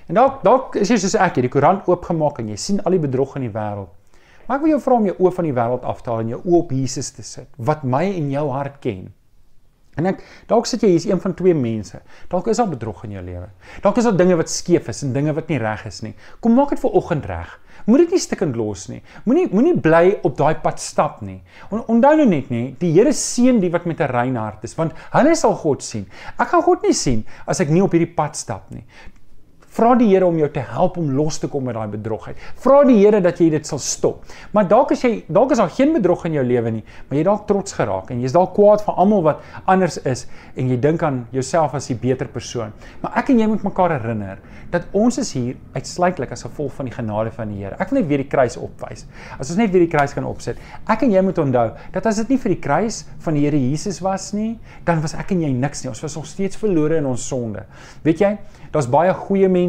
En 0.07 0.15
dalk 0.15 0.43
dalk 0.43 0.75
is 0.75 0.89
jy 0.89 0.97
soos 0.97 1.15
ek, 1.15 1.35
jy 1.35 1.41
die 1.41 1.49
koerant 1.49 1.87
oopgemaak 1.87 2.39
en 2.39 2.49
jy 2.49 2.55
sien 2.55 2.81
al 2.83 2.91
die 2.91 2.99
bedrog 2.99 3.35
in 3.35 3.41
die 3.41 3.53
wêreld. 3.53 3.89
Maar 4.47 4.57
ek 4.57 4.63
wil 4.63 4.71
jou 4.71 4.79
vra 4.79 4.93
om 4.93 5.05
jou 5.05 5.15
oë 5.19 5.33
van 5.33 5.45
die 5.45 5.53
wêreld 5.53 5.83
af 5.83 6.01
te 6.01 6.09
haal 6.09 6.19
en 6.19 6.29
jou 6.29 6.41
oë 6.43 6.57
op 6.57 6.71
Jesus 6.71 7.11
te 7.11 7.23
sit, 7.23 7.47
wat 7.57 7.83
my 7.83 8.03
en 8.03 8.31
jou 8.31 8.49
hart 8.51 8.79
ken. 8.81 9.13
En 9.99 10.09
ek 10.09 10.23
dalk 10.49 10.65
sit 10.69 10.81
jy 10.81 10.93
hier's 10.95 11.05
een 11.05 11.21
van 11.21 11.35
twee 11.37 11.53
mense. 11.53 11.99
Dalk 12.31 12.47
is 12.49 12.57
daar 12.57 12.71
bedrog 12.71 13.03
in 13.05 13.17
jou 13.17 13.23
lewe. 13.25 13.49
Dalk 13.83 13.99
is 14.01 14.07
daar 14.09 14.17
dinge 14.17 14.37
wat 14.39 14.49
skeef 14.49 14.89
is 14.89 15.03
en 15.05 15.13
dinge 15.13 15.35
wat 15.37 15.51
nie 15.51 15.59
reg 15.61 15.85
is 15.85 16.01
nie. 16.05 16.15
Kom 16.41 16.55
maak 16.57 16.73
dit 16.73 16.81
vir 16.81 16.97
oggend 16.97 17.27
reg. 17.29 17.59
Moenie 17.85 18.05
dit 18.05 18.15
nie 18.15 18.23
stikkend 18.23 18.55
los 18.57 18.87
nie. 18.89 19.01
Moenie 19.27 19.47
moenie 19.51 19.75
bly 19.83 20.03
op 20.23 20.37
daai 20.39 20.55
pad 20.63 20.79
stap 20.81 21.21
nie. 21.25 21.39
On, 21.69 21.83
onthou 21.91 22.13
nou 22.21 22.27
net 22.29 22.51
nie, 22.53 22.65
die 22.79 22.93
Here 22.93 23.11
seën 23.17 23.59
die 23.59 23.71
wat 23.73 23.85
met 23.89 23.99
'n 23.99 24.11
rein 24.11 24.35
hart 24.37 24.63
is, 24.63 24.75
want 24.77 24.93
hulle 25.11 25.35
sal 25.35 25.55
God 25.55 25.83
sien. 25.83 26.05
Ek 26.39 26.47
gaan 26.47 26.61
God 26.61 26.83
nie 26.83 26.93
sien 26.93 27.25
as 27.47 27.59
ek 27.59 27.69
nie 27.69 27.81
op 27.83 27.91
hierdie 27.91 28.15
pad 28.15 28.35
stap 28.37 28.71
nie. 28.71 28.85
Vra 29.73 29.95
die 29.97 30.11
Here 30.11 30.27
om 30.29 30.35
jou 30.37 30.47
te 30.53 30.61
help 30.61 30.99
om 31.01 31.07
los 31.17 31.39
te 31.41 31.47
kom 31.49 31.63
met 31.65 31.73
daai 31.73 31.89
bedrogheid. 31.95 32.37
Vra 32.61 32.83
die 32.85 32.99
Here 32.99 33.17
dat 33.25 33.39
jy 33.41 33.47
dit 33.55 33.65
sal 33.65 33.79
stop. 33.81 34.27
Maar 34.53 34.67
dalk 34.69 34.91
as 34.93 35.01
jy 35.01 35.23
dalk 35.33 35.55
is 35.55 35.61
daar 35.61 35.71
geen 35.73 35.95
bedrog 35.95 36.27
in 36.29 36.35
jou 36.37 36.43
lewe 36.45 36.75
nie, 36.75 36.83
maar 37.07 37.17
jy 37.17 37.23
dalk 37.25 37.47
trots 37.49 37.73
geraak 37.73 38.11
en 38.13 38.21
jy's 38.21 38.35
dalk 38.35 38.53
kwaad 38.53 38.83
vir 38.85 38.99
almal 39.01 39.23
wat 39.25 39.41
anders 39.65 39.97
is 40.05 40.27
en 40.53 40.69
jy 40.69 40.77
dink 40.77 41.01
aan 41.01 41.23
jouself 41.33 41.73
as 41.73 41.89
die 41.89 41.97
beter 41.97 42.29
persoon. 42.29 42.75
Maar 43.01 43.17
ek 43.23 43.31
en 43.33 43.41
jy 43.41 43.47
moet 43.49 43.65
mekaar 43.65 43.95
herinner 43.97 44.43
dat 44.73 44.85
ons 44.97 45.17
is 45.21 45.33
hier 45.33 45.57
uitsluitlik 45.73 46.31
as 46.33 46.45
gevolg 46.45 46.73
van 46.77 46.89
die 46.89 46.93
genade 46.93 47.33
van 47.33 47.49
die 47.49 47.63
Here. 47.63 47.77
Ek 47.81 47.89
wil 47.89 48.01
net 48.01 48.09
weer 48.09 48.21
die 48.21 48.29
kruis 48.29 48.59
opwys. 48.61 49.07
As 49.39 49.49
ons 49.49 49.57
net 49.57 49.73
weer 49.73 49.87
die 49.87 49.91
kruis 49.91 50.13
kan 50.13 50.25
opsit. 50.29 50.61
Ek 50.89 51.05
en 51.05 51.13
jy 51.13 51.21
moet 51.25 51.41
onthou 51.41 51.67
dat 51.93 52.09
as 52.09 52.21
dit 52.21 52.33
nie 52.33 52.39
vir 52.45 52.55
die 52.55 52.61
kruis 52.61 53.03
van 53.25 53.37
die 53.37 53.45
Here 53.47 53.57
Jesus 53.57 54.01
was 54.05 54.31
nie, 54.37 54.59
dan 54.85 55.01
was 55.01 55.17
ek 55.17 55.33
en 55.33 55.41
jy 55.45 55.51
niks 55.53 55.81
nie. 55.81 55.89
Ons 55.93 56.01
was 56.05 56.17
nog 56.17 56.29
steeds 56.29 56.61
verlore 56.61 57.01
in 57.01 57.09
ons 57.09 57.25
sonde. 57.25 57.65
Weet 58.05 58.21
jy, 58.21 58.33
daar's 58.73 58.89
baie 58.89 59.13
goeie 59.25 59.49
mense 59.49 59.62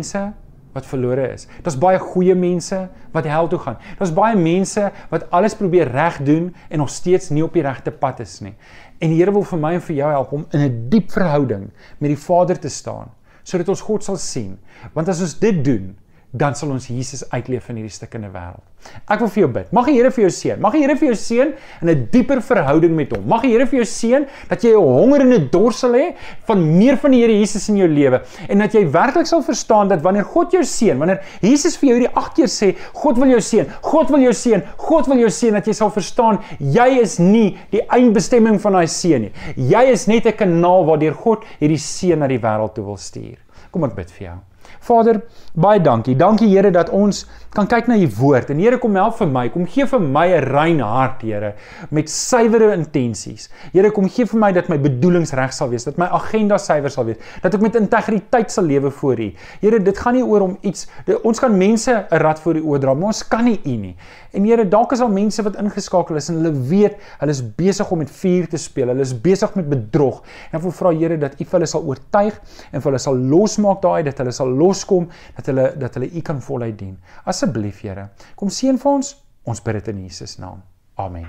wat 0.75 0.87
verlore 0.87 1.29
is. 1.33 1.47
Daar's 1.63 1.79
baie 1.79 1.99
goeie 2.03 2.35
mense 2.35 2.89
wat 3.15 3.27
hel 3.31 3.49
toe 3.49 3.59
gaan. 3.63 3.77
Daar's 3.99 4.13
baie 4.15 4.37
mense 4.37 4.89
wat 5.11 5.29
alles 5.31 5.55
probeer 5.55 5.91
reg 5.95 6.19
doen 6.27 6.55
en 6.69 6.79
nog 6.83 6.91
steeds 6.91 7.31
nie 7.31 7.45
op 7.45 7.55
die 7.55 7.63
regte 7.63 7.91
pad 7.91 8.21
is 8.21 8.41
nie. 8.43 8.55
En 8.99 9.13
die 9.13 9.21
Here 9.21 9.33
wil 9.33 9.47
vir 9.47 9.59
my 9.59 9.75
en 9.79 9.85
vir 9.87 9.97
jou 9.97 10.11
help 10.11 10.33
om 10.33 10.47
in 10.51 10.61
'n 10.61 10.89
diep 10.91 11.13
verhouding 11.13 11.71
met 11.99 12.11
die 12.11 12.19
Vader 12.19 12.59
te 12.59 12.69
staan 12.69 13.13
sodat 13.45 13.69
ons 13.69 13.81
God 13.81 14.05
sal 14.05 14.17
sien. 14.17 14.59
Want 14.95 15.09
as 15.09 15.21
ons 15.21 15.39
dit 15.39 15.65
doen, 15.65 15.97
dan 16.35 16.57
sal 16.59 16.73
ons 16.75 16.89
Jesus 16.91 17.23
uitleef 17.31 17.69
in 17.71 17.77
hierdie 17.79 17.95
stukkende 17.95 18.27
wêreld. 18.35 18.63
Ek 19.09 19.21
wil 19.23 19.31
vir 19.31 19.41
jou 19.45 19.51
bid. 19.55 19.69
Mag 19.73 19.87
die 19.87 19.95
Here 19.95 20.11
vir 20.13 20.25
jou 20.25 20.31
seën. 20.35 20.59
Mag 20.61 20.75
die 20.75 20.81
Here 20.83 20.97
vir 20.99 21.07
jou 21.13 21.17
seën 21.17 21.53
in 21.81 21.89
'n 21.89 22.09
dieper 22.11 22.43
verhouding 22.43 22.95
met 22.97 23.13
hom. 23.15 23.23
Mag 23.29 23.43
die 23.43 23.53
Here 23.53 23.67
vir 23.67 23.79
jou 23.79 23.87
seën 23.87 24.27
dat 24.49 24.65
jy 24.65 24.75
'n 24.75 24.83
honger 24.83 25.21
en 25.21 25.33
'n 25.33 25.49
dors 25.51 25.79
sal 25.79 25.93
hê 25.93 26.15
van 26.47 26.59
meer 26.79 26.97
van 26.97 27.11
die 27.13 27.21
Here 27.21 27.33
Jesus 27.39 27.69
in 27.69 27.77
jou 27.77 27.89
lewe 27.89 28.23
en 28.49 28.59
dat 28.59 28.73
jy 28.75 28.85
werklik 28.91 29.27
sal 29.27 29.43
verstaan 29.43 29.89
dat 29.89 30.03
wanneer 30.03 30.25
God 30.25 30.51
jou 30.53 30.63
seën, 30.63 30.99
wanneer 30.99 31.23
Jesus 31.41 31.77
vir 31.77 31.89
jou 31.89 31.99
hierdie 31.99 32.17
agt 32.17 32.35
keer 32.35 32.49
sê, 32.49 32.77
God 32.93 33.19
wil 33.19 33.29
jou 33.29 33.41
seën, 33.41 33.67
God 33.83 34.11
wil 34.11 34.21
jou 34.21 34.33
seën, 34.33 34.63
God 34.77 35.07
wil 35.07 35.19
jou 35.19 35.31
seën 35.31 35.53
dat 35.53 35.67
jy 35.67 35.73
sal 35.73 35.91
verstaan 35.91 36.41
jy 36.59 37.01
is 37.01 37.19
nie 37.19 37.57
die 37.71 37.83
eindbestemming 37.89 38.61
van 38.61 38.73
daai 38.73 38.87
seën 38.87 39.21
nie. 39.21 39.33
Jy 39.57 39.93
is 39.93 40.07
net 40.07 40.27
'n 40.27 40.33
kanaal 40.33 40.85
waardeur 40.85 41.15
God 41.15 41.45
hierdie 41.61 41.79
seën 41.79 42.19
na 42.19 42.27
die 42.27 42.39
wêreld 42.39 42.75
toe 42.75 42.85
wil 42.85 42.97
stuur. 42.97 43.39
Kom 43.71 43.85
ek 43.85 43.95
bid 43.95 44.11
vir 44.11 44.27
jou. 44.27 44.54
Vader, 44.87 45.21
baie 45.55 45.81
dankie. 45.81 46.17
Dankie 46.17 46.49
Here 46.49 46.71
dat 46.71 46.91
ons 46.91 47.25
kan 47.55 47.69
kyk 47.71 47.87
na 47.87 47.97
u 47.97 48.09
woord. 48.19 48.51
En 48.51 48.59
Here 48.59 48.79
kom 48.83 48.97
help 48.99 49.19
vir 49.21 49.29
my. 49.31 49.45
Kom 49.55 49.67
gee 49.71 49.87
vir 49.87 50.01
my 50.01 50.27
'n 50.27 50.45
rein 50.51 50.81
hart, 50.81 51.23
Here, 51.23 51.55
met 51.91 52.11
suiwere 52.11 52.73
intensies. 52.75 53.49
Here, 53.73 53.91
kom 53.91 54.09
gee 54.09 54.25
vir 54.25 54.39
my 54.39 54.53
dat 54.53 54.69
my 54.69 54.79
bedoelings 54.79 55.33
reg 55.33 55.53
sal 55.53 55.69
wees, 55.69 55.85
dat 55.85 55.97
my 55.97 56.07
agenda 56.07 56.59
suiwer 56.59 56.91
sal 56.91 57.05
wees, 57.05 57.17
dat 57.43 57.55
ek 57.55 57.61
met 57.61 57.77
integriteit 57.77 58.51
sal 58.51 58.65
lewe 58.65 58.91
voor 58.91 59.21
u. 59.21 59.33
Here, 59.61 59.79
dit 59.79 59.99
gaan 59.99 60.15
nie 60.15 60.25
oor 60.25 60.41
om 60.41 60.59
iets 60.63 60.87
ons 61.23 61.39
kan 61.39 61.57
mense 61.57 61.91
'n 61.91 62.19
rad 62.19 62.41
voor 62.41 62.57
u 62.57 62.63
oordra, 62.63 62.95
maar 62.95 63.07
ons 63.07 63.29
kan 63.29 63.45
nie 63.45 63.61
u 63.65 63.77
nie. 63.77 63.97
En 64.33 64.45
Here, 64.45 64.69
dalk 64.69 64.93
is 64.93 65.01
al 65.01 65.09
mense 65.09 65.43
wat 65.43 65.57
ingeskakel 65.57 66.17
is 66.17 66.29
en 66.29 66.35
hulle 66.43 66.53
weet 66.53 66.97
hulle 67.19 67.31
is 67.31 67.43
besig 67.57 67.91
om 67.91 67.99
met 67.99 68.11
vuur 68.11 68.49
te 68.49 68.57
speel. 68.57 68.89
Hulle 68.89 69.01
is 69.01 69.15
besig 69.21 69.55
met 69.55 69.69
bedrog. 69.69 70.23
En 70.51 70.59
ek 70.59 70.63
wil 70.63 70.73
vra 70.73 70.91
Here 70.91 71.19
dat 71.19 71.41
u 71.41 71.45
vir 71.45 71.59
hulle 71.59 71.67
sal 71.67 71.83
oortuig 71.83 72.41
en 72.73 72.81
vir 72.81 72.91
hulle 72.91 72.99
sal 72.99 73.17
losmaak 73.17 73.83
daai 73.83 74.03
dat 74.03 74.19
hulle 74.19 74.33
sal 74.33 74.49
loskom, 74.49 75.09
dat 75.37 75.47
hulle 75.47 75.73
dat 75.79 75.95
hulle 75.95 76.11
u 76.11 76.21
kan 76.21 76.41
voluit 76.43 76.79
dien. 76.79 76.99
Asseblief 77.45 77.83
Here, 77.85 78.09
kom 78.41 78.49
seën 78.49 78.79
vir 78.81 78.91
ons. 78.91 79.15
Ons 79.45 79.61
bid 79.61 79.77
dit 79.77 79.89
in 79.93 80.05
Jesus 80.07 80.39
naam. 80.41 80.63
Amen. 80.97 81.27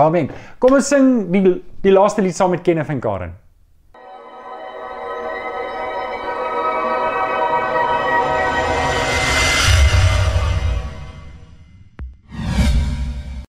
Amen. 0.00 0.30
Kom 0.58 0.78
ons 0.78 0.88
sing 0.88 1.28
die 1.34 1.42
die 1.84 1.92
laaste 1.92 2.24
lied 2.24 2.36
saam 2.36 2.54
met 2.54 2.62
Kenneth 2.64 2.88
en 2.94 3.02
Karen. 3.04 3.34